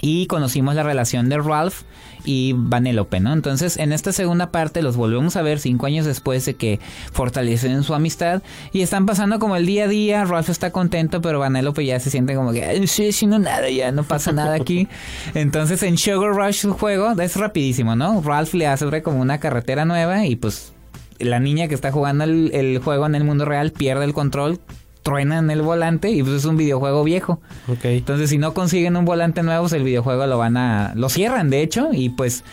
Y 0.00 0.26
conocimos 0.26 0.74
la 0.76 0.82
relación 0.82 1.28
de 1.28 1.38
Ralph 1.38 1.82
y 2.24 2.52
Vanellope, 2.56 3.20
¿no? 3.20 3.32
Entonces, 3.32 3.76
en 3.76 3.92
esta 3.92 4.12
segunda 4.12 4.50
parte 4.50 4.82
los 4.82 4.96
volvemos 4.96 5.36
a 5.36 5.42
ver 5.42 5.60
cinco 5.60 5.86
años 5.86 6.06
después 6.06 6.44
de 6.44 6.54
que 6.54 6.80
fortalecen 7.12 7.82
su 7.82 7.94
amistad 7.94 8.42
y 8.72 8.82
están 8.82 9.06
pasando 9.06 9.38
como 9.38 9.56
el 9.56 9.66
día 9.66 9.84
a 9.84 9.88
día. 9.88 10.24
Ralph 10.24 10.50
está 10.50 10.70
contento, 10.70 11.20
pero 11.22 11.38
Vanellope 11.38 11.84
ya 11.84 12.00
se 12.00 12.10
siente 12.10 12.34
como 12.34 12.52
que 12.52 12.64
"Ay, 12.64 12.78
no 12.78 12.84
estoy 12.84 13.08
haciendo 13.08 13.38
nada, 13.38 13.70
ya 13.70 13.92
no 13.92 14.02
pasa 14.02 14.32
nada 14.32 14.54
aquí. 14.54 14.88
Entonces, 15.34 15.82
en 15.82 15.96
Sugar 15.96 16.34
Rush, 16.34 16.56
su 16.56 16.74
juego 16.74 17.12
es 17.20 17.36
rapidísimo, 17.36 17.96
¿no? 17.96 18.20
Ralph 18.22 18.54
le 18.54 18.66
hace 18.66 18.80
como 19.02 19.20
una 19.20 19.38
carretera 19.38 19.84
nueva 19.84 20.26
y 20.26 20.36
pues 20.36 20.72
la 21.18 21.38
niña 21.38 21.68
que 21.68 21.74
está 21.74 21.92
jugando 21.92 22.24
el, 22.24 22.50
el 22.54 22.78
juego 22.78 23.06
en 23.06 23.14
el 23.14 23.24
mundo 23.24 23.44
real 23.44 23.72
pierde 23.72 24.04
el 24.04 24.14
control, 24.14 24.58
truena 25.02 25.38
en 25.38 25.50
el 25.50 25.62
volante 25.62 26.10
y 26.10 26.22
pues 26.22 26.34
es 26.36 26.44
un 26.44 26.56
videojuego 26.56 27.04
viejo. 27.04 27.40
Ok. 27.68 27.84
Entonces, 27.84 28.30
si 28.30 28.38
no 28.38 28.54
consiguen 28.54 28.96
un 28.96 29.04
volante 29.04 29.42
nuevo, 29.42 29.62
pues 29.62 29.72
el 29.72 29.82
videojuego 29.84 30.26
lo 30.26 30.38
van 30.38 30.56
a. 30.56 30.92
lo 30.94 31.08
cierran, 31.08 31.50
de 31.50 31.62
hecho, 31.62 31.88
y 31.92 32.10
pues. 32.10 32.44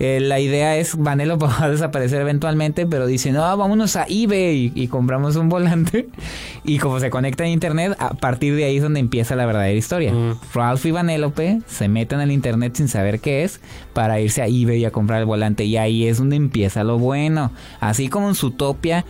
eh, 0.00 0.20
la 0.20 0.38
idea 0.38 0.76
es, 0.76 0.96
Vanello 0.96 1.36
va 1.40 1.64
a 1.64 1.68
desaparecer 1.68 2.20
eventualmente, 2.20 2.86
pero 2.86 3.06
dicen, 3.06 3.34
no, 3.34 3.40
vámonos 3.56 3.96
a 3.96 4.06
eBay 4.08 4.72
y, 4.76 4.82
y 4.84 4.86
compramos 4.88 5.34
un 5.36 5.48
volante. 5.48 6.08
Y 6.64 6.78
como 6.78 7.00
se 7.00 7.08
conecta 7.08 7.44
a 7.44 7.48
internet, 7.48 7.96
a 7.98 8.10
partir 8.10 8.54
de 8.54 8.64
ahí 8.64 8.76
es 8.76 8.82
donde 8.82 9.00
empieza 9.00 9.34
la 9.34 9.46
verdadera 9.46 9.72
historia. 9.76 10.12
Mm. 10.12 10.38
Ralph 10.52 10.84
y 10.84 10.90
Vanellope 10.90 11.60
se 11.66 11.88
meten 11.88 12.20
al 12.20 12.30
internet 12.30 12.74
sin 12.76 12.88
saber 12.88 13.20
qué 13.20 13.42
es 13.42 13.60
para 13.94 14.20
irse 14.20 14.42
a 14.42 14.46
eBay 14.48 14.84
a 14.84 14.90
comprar 14.90 15.20
el 15.20 15.24
volante. 15.24 15.64
Y 15.64 15.78
ahí 15.78 16.06
es 16.06 16.18
donde 16.18 16.36
empieza 16.36 16.84
lo 16.84 16.98
bueno. 16.98 17.52
Así 17.80 18.08
como 18.08 18.28
en 18.28 18.34
Zootopia 18.34 19.06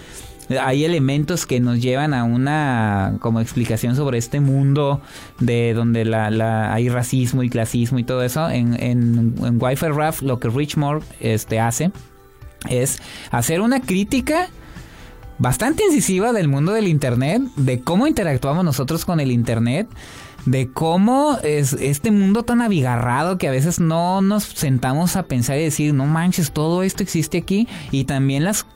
hay 0.60 0.84
elementos 0.84 1.46
que 1.46 1.60
nos 1.60 1.80
llevan 1.80 2.14
a 2.14 2.24
una 2.24 3.16
como 3.20 3.40
explicación 3.40 3.96
sobre 3.96 4.18
este 4.18 4.40
mundo 4.40 5.00
de 5.40 5.74
donde 5.74 6.04
la, 6.04 6.72
hay 6.72 6.88
racismo 6.88 7.42
y 7.42 7.50
clasismo 7.50 7.98
y 7.98 8.04
todo 8.04 8.22
eso. 8.22 8.48
En, 8.48 8.74
en, 8.82 9.34
en 9.42 9.62
Wi-Fi 9.62 9.88
Ralph 9.88 10.22
lo 10.22 10.38
que 10.40 10.48
Richmore 10.48 11.04
este, 11.20 11.60
hace 11.60 11.90
es 12.68 13.00
hacer 13.30 13.60
una 13.60 13.80
crítica 13.80 14.48
bastante 15.38 15.84
incisiva 15.84 16.32
del 16.32 16.48
mundo 16.48 16.72
del 16.72 16.88
Internet, 16.88 17.42
de 17.56 17.80
cómo 17.80 18.06
interactuamos 18.06 18.64
nosotros 18.64 19.04
con 19.04 19.20
el 19.20 19.30
Internet, 19.30 19.88
de 20.46 20.70
cómo 20.70 21.38
es 21.42 21.74
este 21.74 22.10
mundo 22.10 22.42
tan 22.42 22.60
abigarrado 22.60 23.38
que 23.38 23.48
a 23.48 23.52
veces 23.52 23.80
no 23.80 24.20
nos 24.20 24.44
sentamos 24.44 25.16
a 25.16 25.24
pensar 25.24 25.58
y 25.58 25.64
decir, 25.64 25.94
no 25.94 26.06
manches, 26.06 26.52
todo 26.52 26.82
esto 26.82 27.02
existe 27.02 27.38
aquí, 27.38 27.68
y 27.90 28.04
también 28.04 28.44
las 28.44 28.66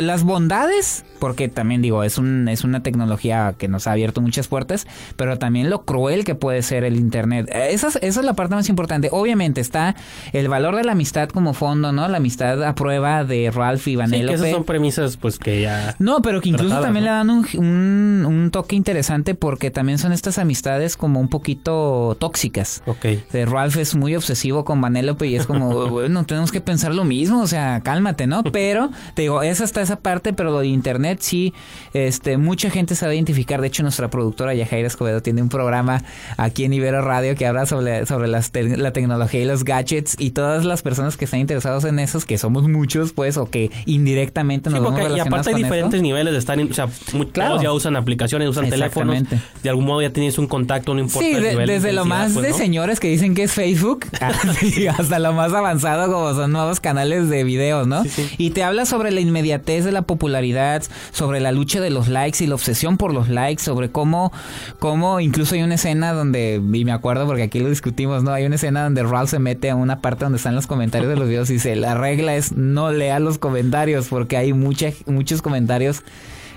las 0.00 0.22
bondades, 0.22 1.04
porque 1.18 1.48
también 1.48 1.82
digo, 1.82 2.04
es 2.04 2.18
un 2.18 2.48
es 2.48 2.64
una 2.64 2.82
tecnología 2.82 3.54
que 3.56 3.68
nos 3.68 3.86
ha 3.86 3.92
abierto 3.92 4.20
muchas 4.20 4.48
puertas, 4.48 4.86
pero 5.16 5.38
también 5.38 5.70
lo 5.70 5.82
cruel 5.84 6.24
que 6.24 6.34
puede 6.34 6.62
ser 6.62 6.84
el 6.84 6.96
internet. 6.96 7.48
Esa 7.52 7.88
es, 7.88 7.96
esa 7.96 8.20
es 8.20 8.26
la 8.26 8.34
parte 8.34 8.54
más 8.54 8.68
importante. 8.68 9.08
Obviamente 9.12 9.60
está 9.60 9.96
el 10.32 10.48
valor 10.48 10.76
de 10.76 10.84
la 10.84 10.92
amistad 10.92 11.28
como 11.28 11.54
fondo, 11.54 11.92
¿no? 11.92 12.06
La 12.08 12.18
amistad 12.18 12.62
a 12.62 12.74
prueba 12.74 13.24
de 13.24 13.50
Ralph 13.50 13.80
y 13.88 13.90
Sí, 13.90 13.90
que 13.92 13.96
Vanellope. 13.96 14.34
esas 14.34 14.50
son 14.50 14.64
premisas 14.64 15.16
pues 15.16 15.38
que 15.38 15.62
ya... 15.62 15.94
No, 15.98 16.20
pero 16.22 16.40
que 16.40 16.50
incluso 16.50 16.68
tratadas, 16.68 16.84
también 16.86 17.04
¿no? 17.06 17.10
le 17.10 17.16
dan 17.16 17.30
un, 17.30 17.46
un, 17.58 18.26
un 18.26 18.50
toque 18.50 18.76
interesante 18.76 19.34
porque 19.34 19.70
también 19.70 19.98
son 19.98 20.12
estas 20.12 20.38
amistades 20.38 20.96
como 20.96 21.18
un 21.20 21.28
poquito 21.28 22.16
tóxicas. 22.20 22.82
Ok. 22.86 23.04
De 23.32 23.46
Ralph 23.46 23.76
es 23.78 23.94
muy 23.94 24.14
obsesivo 24.16 24.64
con 24.64 24.80
Vanellope 24.80 25.26
y 25.26 25.36
es 25.36 25.46
como, 25.46 25.88
bueno, 25.88 26.24
tenemos 26.24 26.52
que 26.52 26.60
pensar 26.60 26.94
lo 26.94 27.04
mismo, 27.04 27.40
o 27.40 27.46
sea, 27.46 27.80
cálmate, 27.82 28.26
¿no? 28.26 28.42
Pero, 28.44 28.90
te 29.14 29.22
digo, 29.22 29.42
es 29.50 29.60
hasta 29.60 29.80
esa 29.82 29.96
parte, 29.96 30.32
pero 30.32 30.50
lo 30.50 30.60
de 30.60 30.66
internet 30.68 31.18
sí, 31.20 31.54
este, 31.94 32.36
mucha 32.36 32.70
gente 32.70 32.94
sabe 32.94 33.14
identificar. 33.14 33.60
De 33.60 33.66
hecho, 33.68 33.82
nuestra 33.82 34.08
productora 34.08 34.54
Yajaira 34.54 34.86
Escobedo 34.88 35.22
tiene 35.22 35.42
un 35.42 35.48
programa 35.48 36.02
aquí 36.36 36.64
en 36.64 36.72
Ibero 36.72 37.02
Radio 37.02 37.34
que 37.34 37.46
habla 37.46 37.66
sobre, 37.66 38.06
sobre 38.06 38.28
las 38.28 38.50
te- 38.50 38.76
la 38.76 38.92
tecnología 38.92 39.40
y 39.42 39.44
los 39.44 39.64
gadgets 39.64 40.16
y 40.18 40.30
todas 40.30 40.64
las 40.64 40.82
personas 40.82 41.16
que 41.16 41.24
están 41.26 41.40
interesados 41.40 41.84
en 41.84 41.98
esos, 41.98 42.24
que 42.24 42.38
somos 42.38 42.68
muchos, 42.68 43.12
pues, 43.12 43.36
o 43.36 43.48
que 43.50 43.70
indirectamente 43.86 44.70
nos 44.70 44.78
Sí, 44.80 44.84
porque, 44.84 45.00
y 45.00 45.04
relacionados 45.04 45.26
aparte 45.46 45.48
hay 45.50 45.52
con 45.54 45.62
esto. 45.64 45.74
diferentes 45.74 46.02
niveles 46.02 46.32
de 46.32 46.38
estar, 46.38 46.58
o 46.58 46.74
sea, 46.74 46.88
muy- 47.12 47.26
Claro. 47.26 47.50
todos 47.52 47.62
ya 47.62 47.72
usan 47.72 47.96
aplicaciones, 47.96 48.48
usan 48.48 48.68
teléfonos. 48.70 49.22
De 49.62 49.68
algún 49.70 49.84
modo 49.86 50.02
ya 50.02 50.10
tienes 50.10 50.38
un 50.38 50.46
contacto, 50.46 50.94
no 50.94 51.00
importa 51.00 51.26
Sí, 51.28 51.34
el 51.34 51.42
de- 51.42 51.50
nivel 51.50 51.66
de 51.66 51.72
desde 51.74 51.92
lo 51.92 52.04
más 52.04 52.32
pues, 52.32 52.44
de 52.44 52.50
¿no? 52.52 52.56
señores 52.56 53.00
que 53.00 53.08
dicen 53.08 53.34
que 53.34 53.42
es 53.44 53.52
Facebook 53.52 54.06
sí, 54.60 54.86
hasta 54.86 55.18
lo 55.18 55.32
más 55.32 55.52
avanzado 55.52 56.12
como 56.12 56.34
son 56.34 56.52
nuevos 56.52 56.80
canales 56.80 57.28
de 57.28 57.44
videos, 57.44 57.86
¿no? 57.86 58.02
Sí, 58.04 58.08
sí. 58.10 58.28
Y 58.38 58.50
te 58.50 58.62
habla 58.62 58.86
sobre 58.86 59.10
la 59.10 59.20
inmediatez 59.20 59.35
de 59.42 59.92
la 59.92 60.02
popularidad, 60.02 60.82
sobre 61.12 61.40
la 61.40 61.52
lucha 61.52 61.80
de 61.80 61.90
los 61.90 62.08
likes 62.08 62.42
y 62.42 62.46
la 62.46 62.54
obsesión 62.54 62.96
por 62.96 63.12
los 63.12 63.28
likes, 63.28 63.62
sobre 63.62 63.90
cómo, 63.90 64.32
cómo 64.78 65.20
incluso 65.20 65.54
hay 65.54 65.62
una 65.62 65.74
escena 65.74 66.12
donde, 66.12 66.60
y 66.72 66.84
me 66.84 66.92
acuerdo 66.92 67.26
porque 67.26 67.42
aquí 67.44 67.60
lo 67.60 67.68
discutimos, 67.68 68.22
¿no? 68.22 68.32
Hay 68.32 68.44
una 68.44 68.56
escena 68.56 68.84
donde 68.84 69.02
Ralph 69.02 69.30
se 69.30 69.38
mete 69.38 69.70
a 69.70 69.76
una 69.76 70.00
parte 70.00 70.24
donde 70.24 70.36
están 70.36 70.54
los 70.54 70.66
comentarios 70.66 71.08
de 71.08 71.16
los 71.16 71.28
videos 71.28 71.50
y 71.50 71.54
dice, 71.54 71.76
la 71.76 71.94
regla 71.94 72.34
es 72.34 72.52
no 72.52 72.90
lea 72.90 73.18
los 73.18 73.38
comentarios 73.38 74.08
porque 74.08 74.36
hay 74.36 74.52
mucha, 74.52 74.90
muchos 75.06 75.42
comentarios 75.42 76.02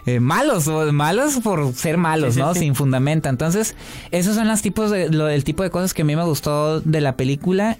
eh, 0.05 0.19
malos 0.19 0.67
o 0.67 0.91
malos 0.91 1.39
por 1.43 1.73
ser 1.73 1.97
malos, 1.97 2.35
Sí, 2.35 2.39
¿no? 2.39 2.53
sí. 2.53 2.61
Sin 2.61 2.75
fundamenta. 2.75 3.29
Entonces, 3.29 3.75
esos 4.11 4.35
son 4.35 4.47
los 4.47 4.61
tipos 4.61 4.89
de, 4.91 5.09
lo, 5.09 5.27
el 5.29 5.43
tipo 5.43 5.63
de 5.63 5.69
cosas 5.69 5.93
que 5.93 6.01
a 6.03 6.05
mí 6.05 6.15
me 6.15 6.23
gustó 6.23 6.81
de 6.81 7.01
la 7.01 7.15
película. 7.15 7.77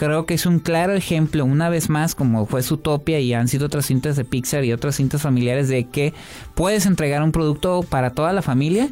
Creo 0.00 0.24
que 0.24 0.32
es 0.32 0.46
un 0.46 0.60
claro 0.60 0.94
ejemplo, 0.94 1.44
una 1.44 1.68
vez 1.68 1.90
más, 1.90 2.14
como 2.14 2.46
fue 2.46 2.62
Zootopia 2.62 3.20
y 3.20 3.34
han 3.34 3.48
sido 3.48 3.66
otras 3.66 3.84
cintas 3.84 4.16
de 4.16 4.24
Pixar 4.24 4.64
y 4.64 4.72
otras 4.72 4.96
cintas 4.96 5.20
familiares, 5.20 5.68
de 5.68 5.88
que 5.88 6.14
puedes 6.54 6.86
entregar 6.86 7.22
un 7.22 7.32
producto 7.32 7.82
para 7.82 8.08
toda 8.14 8.32
la 8.32 8.40
familia 8.40 8.88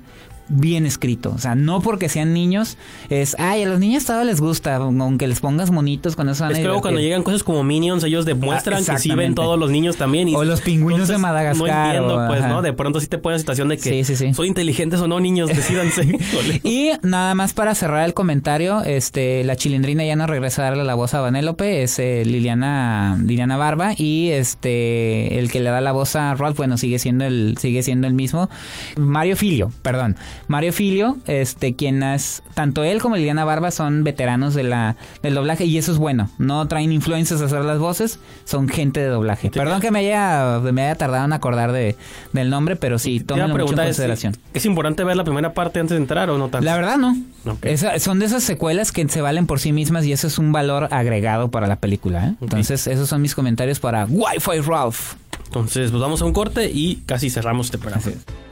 bien 0.49 0.87
escrito. 0.87 1.33
O 1.35 1.39
sea, 1.39 1.55
no 1.55 1.81
porque 1.81 2.09
sean 2.09 2.33
niños, 2.33 2.77
es, 3.11 3.37
ay, 3.39 3.63
a 3.63 3.69
los 3.69 3.81
niños 3.81 4.05
todo 4.05 4.25
les 4.25 4.41
gusta, 4.41 4.77
aunque 4.77 5.27
les 5.29 5.41
pongas 5.41 5.71
monitos 5.71 6.17
con 6.17 6.29
eso 6.29 6.45
van 6.45 6.53
Es 6.53 6.59
que 6.59 6.65
luego 6.65 6.81
cuando 6.81 7.01
llegan 7.01 7.23
cosas 7.23 7.43
como 7.43 7.63
Minions, 7.65 8.03
ellos 8.05 8.25
demuestran 8.25 8.83
Ah, 8.89 8.93
que 8.95 8.99
sí 8.99 9.11
ven 9.15 9.35
todos 9.35 9.59
los 9.59 9.71
niños 9.71 9.97
también. 9.97 10.29
Y 10.29 10.35
O 10.35 10.45
los 10.45 10.61
pingüinos 10.61 11.09
de 11.09 11.19
Madagascar, 11.19 11.69
No 11.69 11.85
entiendo, 11.87 12.25
o- 12.25 12.27
pues, 12.29 12.41
ajá. 12.41 12.49
¿no? 12.49 12.63
De 12.63 12.73
pronto 12.73 13.01
sí 13.01 13.07
te 13.07 13.19
ponen 13.19 13.35
en 13.35 13.41
situación 13.41 13.69
de 13.69 13.77
que 13.79 13.91
Sí, 13.91 14.05
sí, 14.05 14.17
sí. 14.17 14.35
son 14.35 14.47
inteligentes 14.47 15.01
o 15.01 15.09
no, 15.09 15.21
niños, 15.21 15.49
decídanse. 15.49 16.19
Y 16.65 16.91
nada 17.03 17.35
más 17.35 17.53
para 17.53 17.75
cerrar 17.75 18.05
el 18.05 18.15
comentario, 18.15 18.83
este, 18.85 19.45
la 19.45 19.57
chilindrina 19.57 20.05
ya 20.05 20.17
no 20.17 20.27
regresa 20.27 20.63
a 20.63 20.65
darle 20.71 20.85
la 20.85 20.95
voz 20.95 21.15
a 21.15 21.21
Vanélope, 21.21 21.83
es 21.83 21.99
eh, 21.99 22.23
Liliana, 22.25 23.19
Liliana 23.23 23.57
Barba, 23.57 23.93
y 23.97 24.31
este, 24.31 25.39
el 25.39 25.51
que 25.51 25.61
le 25.61 25.71
da 25.71 25.81
la 25.81 25.93
voz 25.93 26.17
a 26.17 26.35
Ralph, 26.35 26.57
bueno, 26.57 26.77
sigue 26.79 26.99
siendo 26.99 27.25
el, 27.25 27.57
sigue 27.59 27.83
siendo 27.83 28.07
el 28.07 28.15
mismo. 28.15 28.49
Mario 28.97 29.37
Filio, 29.37 29.71
perdón. 29.83 30.17
Mario 30.47 30.73
Filio, 30.73 31.17
este, 31.27 31.75
quien 31.75 32.03
es, 32.03 32.43
tanto 32.55 32.85
él 32.85 33.01
como 33.01 33.17
Liliana 33.17 33.45
Barba 33.45 33.71
son 33.71 34.05
veteranos 34.05 34.55
de 34.55 34.63
la, 34.63 34.97
del 35.23 35.35
doblaje, 35.35 35.65
y 35.65 35.77
eso 35.79 35.93
es 35.93 35.99
bueno. 35.99 36.31
No 36.39 36.67
traen 36.69 36.93
influencers 36.93 37.41
a 37.43 37.47
hacer 37.47 37.65
las 37.65 37.79
voces, 37.79 38.19
son 38.45 38.69
gente 38.69 39.01
de 39.01 39.07
doblaje. 39.09 39.51
Perdón 39.51 39.81
que 39.81 39.91
me 39.91 40.01
haya, 40.01 40.61
me 40.73 40.83
haya 40.83 40.95
tardado 40.95 41.25
en 41.25 41.33
acordar 41.33 41.73
de, 41.73 41.97
del 42.33 42.51
nombre, 42.51 42.77
pero 42.77 42.99
sí, 42.99 43.21
tómenlo 43.21 43.49
mucho 43.49 43.53
en 43.61 43.65
preguntar, 43.67 43.85
¿es, 43.87 43.97
consideración. 43.97 44.37
¿es 44.55 44.65
importante 44.65 45.05
ver 45.05 45.17
la 45.17 45.25
primera 45.25 45.53
parte 45.55 45.81
antes 45.81 45.91
de 45.97 46.03
entrar 46.03 46.31
o 46.31 46.39
no 46.39 46.49
tanto? 46.49 46.65
La 46.65 46.77
verdad 46.77 46.97
no. 46.97 47.17
Esa- 47.63 47.99
son 47.99 48.19
de 48.19 48.27
esas 48.27 48.43
secuelas 48.45 48.93
que 48.93 49.09
se 49.09 49.21
valen 49.23 49.47
por 49.47 49.59
sí 49.61 49.73
mismas 49.73 50.05
y 50.05 50.13
eso 50.13 50.27
es 50.27 50.39
un 50.39 50.53
valor 50.53 50.89
agregado 50.91 51.51
para 51.51 51.67
la 51.67 51.77
película. 51.77 52.29
¿eh? 52.29 52.35
Entonces, 52.41 52.87
esos 52.87 53.09
son 53.09 53.23
mis 53.23 53.35
comentarios 53.35 53.81
para 53.81 54.05
Wi-Fi 54.07 54.61
Ralph. 54.67 55.15
Entonces, 55.47 55.91
pues 55.91 56.01
vamos 56.03 56.21
a 56.21 56.27
un 56.27 56.33
corte 56.35 56.71
y 56.71 56.97
casi 57.07 57.31
cerramos 57.31 57.69
este 57.69 57.79
programa. 57.79 58.03
Así 58.03 58.11
es. 58.11 58.48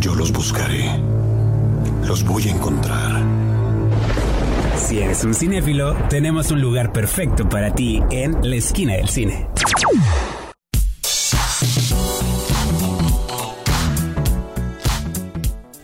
Yo 0.00 0.14
los 0.14 0.32
buscaré. 0.32 0.90
Los 2.06 2.24
voy 2.24 2.48
a 2.48 2.52
encontrar. 2.52 3.22
Si 4.78 4.98
eres 4.98 5.22
un 5.24 5.34
cinéfilo, 5.34 5.94
tenemos 6.08 6.50
un 6.50 6.62
lugar 6.62 6.90
perfecto 6.90 7.46
para 7.46 7.74
ti 7.74 8.02
en 8.10 8.38
la 8.42 8.56
esquina 8.56 8.94
del 8.94 9.10
cine. 9.10 9.46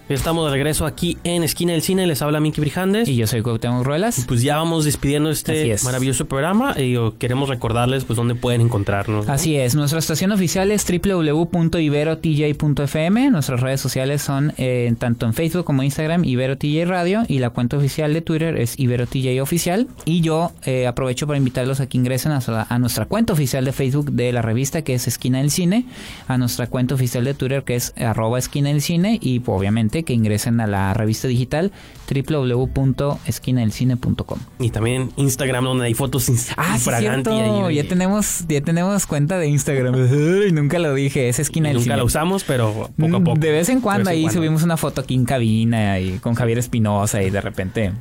Estamos 0.08 0.44
de 0.44 0.52
regreso 0.52 0.86
aquí 0.86 1.18
en 1.24 1.42
Esquina 1.42 1.72
del 1.72 1.82
Cine. 1.82 2.06
Les 2.06 2.22
habla 2.22 2.38
Miki 2.38 2.60
Brijandes. 2.60 3.08
Y 3.08 3.16
yo 3.16 3.26
soy 3.26 3.42
Cuauhtémoc 3.42 3.84
Ruelas. 3.84 4.24
Pues 4.28 4.40
ya 4.40 4.56
vamos 4.56 4.84
despidiendo 4.84 5.30
este 5.30 5.72
es. 5.72 5.82
maravilloso 5.82 6.26
programa 6.26 6.80
y 6.80 6.94
oh, 6.94 7.18
queremos 7.18 7.48
recordarles 7.48 8.04
pues 8.04 8.16
dónde 8.16 8.36
pueden 8.36 8.60
encontrarnos. 8.60 9.26
¿no? 9.26 9.32
Así 9.32 9.56
es, 9.56 9.74
nuestra 9.74 9.98
estación 9.98 10.30
oficial 10.30 10.70
es 10.70 10.86
www.iberotj.fm, 10.86 13.30
nuestras 13.30 13.60
redes 13.60 13.80
sociales 13.80 14.22
son 14.22 14.52
eh, 14.58 14.94
tanto 14.96 15.26
en 15.26 15.34
Facebook 15.34 15.64
como 15.64 15.82
Instagram 15.82 16.24
IberoTJ 16.24 16.86
Radio 16.86 17.24
y 17.26 17.40
la 17.40 17.50
cuenta 17.50 17.76
oficial 17.76 18.14
de 18.14 18.20
Twitter 18.20 18.56
es 18.58 18.78
IberoTJ 18.78 19.42
Oficial 19.42 19.88
y 20.04 20.20
yo 20.20 20.52
eh, 20.66 20.86
aprovecho 20.86 21.26
para 21.26 21.36
invitarlos 21.36 21.80
a 21.80 21.88
que 21.88 21.98
ingresen 21.98 22.30
a, 22.30 22.38
a 22.68 22.78
nuestra 22.78 23.06
cuenta 23.06 23.32
oficial 23.32 23.64
de 23.64 23.72
Facebook 23.72 24.12
de 24.12 24.30
la 24.30 24.42
revista 24.42 24.82
que 24.82 24.94
es 24.94 25.08
Esquina 25.08 25.38
del 25.38 25.50
Cine, 25.50 25.84
a 26.28 26.38
nuestra 26.38 26.68
cuenta 26.68 26.94
oficial 26.94 27.24
de 27.24 27.34
Twitter 27.34 27.64
que 27.64 27.74
es 27.74 27.92
arroba 27.96 28.38
Esquina 28.38 28.68
del 28.68 28.82
Cine 28.82 29.18
y 29.20 29.40
pues, 29.40 29.58
obviamente 29.58 29.95
que 30.04 30.12
ingresen 30.12 30.60
a 30.60 30.66
la 30.66 30.92
revista 30.94 31.28
digital 31.28 31.72
www.esquinadelcine.com. 32.12 34.38
Y 34.58 34.70
también 34.70 35.10
Instagram 35.16 35.64
donde 35.64 35.86
hay 35.86 35.94
fotos 35.94 36.28
Ah, 36.56 36.76
sí, 36.78 36.90
cierto. 36.98 37.30
ahí 37.68 37.76
Ya 37.76 37.88
tenemos, 37.88 38.44
ya 38.48 38.60
tenemos 38.60 39.06
cuenta 39.06 39.38
de 39.38 39.48
Instagram. 39.48 39.94
Ay, 40.44 40.52
nunca 40.52 40.78
lo 40.78 40.94
dije, 40.94 41.28
es 41.28 41.38
y 41.38 41.42
esquina 41.42 41.68
del 41.68 41.76
nunca 41.76 41.84
cine. 41.84 41.96
la 41.96 42.04
usamos, 42.04 42.44
pero 42.44 42.90
poco 42.98 43.16
a 43.16 43.20
Mm, 43.20 43.24
poco. 43.24 43.38
De 43.38 43.50
vez 43.52 43.68
en 43.68 43.80
cuando 43.80 44.10
vez 44.10 44.12
ahí 44.12 44.18
en 44.18 44.22
cuando. 44.24 44.40
subimos 44.40 44.62
una 44.62 44.76
foto 44.76 45.00
aquí 45.00 45.14
en 45.14 45.24
cabina 45.24 45.98
y 46.00 46.18
con 46.18 46.34
Javier 46.34 46.58
Espinosa 46.58 47.22
y 47.22 47.30
de 47.30 47.40
repente 47.40 47.92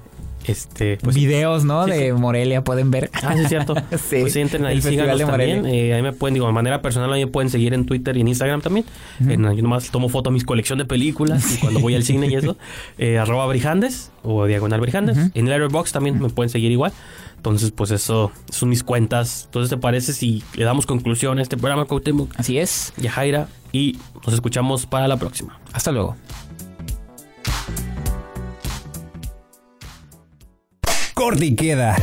Este, 0.48 0.98
pues, 0.98 1.16
videos, 1.16 1.64
¿no? 1.64 1.86
sí, 1.86 1.92
de 1.92 2.14
Morelia 2.14 2.64
pueden 2.64 2.92
ver. 2.92 3.10
Ah, 3.14 3.34
sí, 3.36 3.44
es 3.44 3.50
cierto. 3.50 3.76
Sí, 3.96 4.18
Pues 4.22 4.36
entren 4.36 4.66
ahí, 4.66 4.82
síganos 4.82 5.18
de 5.18 5.26
también. 5.26 5.66
Eh, 5.66 5.94
ahí 5.94 6.02
me 6.02 6.14
pueden, 6.14 6.34
digo, 6.34 6.46
de 6.46 6.54
manera 6.54 6.82
personal, 6.82 7.12
ahí 7.12 7.26
me 7.26 7.32
pueden 7.32 7.50
seguir 7.50 7.74
en 7.74 7.86
Twitter 7.86 8.16
y 8.18 8.22
en 8.22 8.28
Instagram 8.28 8.62
también. 8.62 8.86
En, 9.20 9.44
yo 9.44 9.62
nomás 9.64 9.90
tomo 9.90 10.10
foto 10.10 10.30
a 10.30 10.34
mis 10.34 10.44
colección 10.44 10.78
de 10.78 10.86
películas 10.86 11.56
y 11.56 11.58
cuando 11.60 11.80
voy 11.80 11.96
al 11.96 12.04
cine 12.04 12.28
y 12.28 12.36
eso. 12.36 12.58
Eh, 12.98 13.18
arroba 13.18 13.46
Brijandes 13.48 14.12
o 14.24 14.46
Diagonal 14.46 14.80
Brijandes. 14.80 15.18
En 15.34 15.50
Letterboxd 15.50 15.94
también 15.94 16.22
me 16.22 16.30
pueden 16.30 16.50
seguir 16.50 16.72
igual. 16.72 16.94
Entonces, 17.38 17.72
pues 17.72 17.92
eso 17.92 18.32
son 18.50 18.70
mis 18.70 18.84
cuentas. 18.84 19.44
Entonces, 19.46 19.70
¿te 19.70 19.78
parece 19.78 20.14
si 20.14 20.44
le 20.56 20.66
damos 20.66 20.86
conclusión 20.86 21.38
a 21.38 21.42
este 21.42 21.58
programa, 21.58 21.86
Cuauhtémoc, 21.86 22.32
Así 22.38 22.58
es. 22.58 22.94
Yajaira? 22.98 23.50
Y 23.72 23.98
nos 24.26 24.34
escuchamos 24.34 24.86
para 24.86 25.08
la 25.08 25.18
próxima. 25.18 25.60
Hasta 25.72 25.92
luego. 25.92 26.16
Corte 31.15 31.45
y 31.45 31.56
queda. 31.56 31.95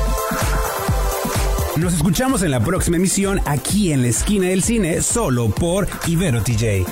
Nos 1.77 1.92
escuchamos 1.92 2.42
en 2.42 2.51
la 2.51 2.61
próxima 2.61 2.96
emisión 2.96 3.42
aquí 3.44 3.92
en 3.92 4.01
la 4.01 4.09
esquina 4.09 4.48
del 4.48 4.62
cine, 4.62 5.03
solo 5.03 5.51
por 5.51 5.87
Ibero 6.07 6.42
TJ. 6.42 6.87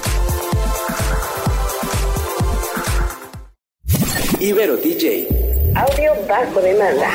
Ibero 4.38 4.76
DJ. 4.76 5.28
Audio 5.74 6.12
bajo 6.28 6.60
demanda. 6.60 7.10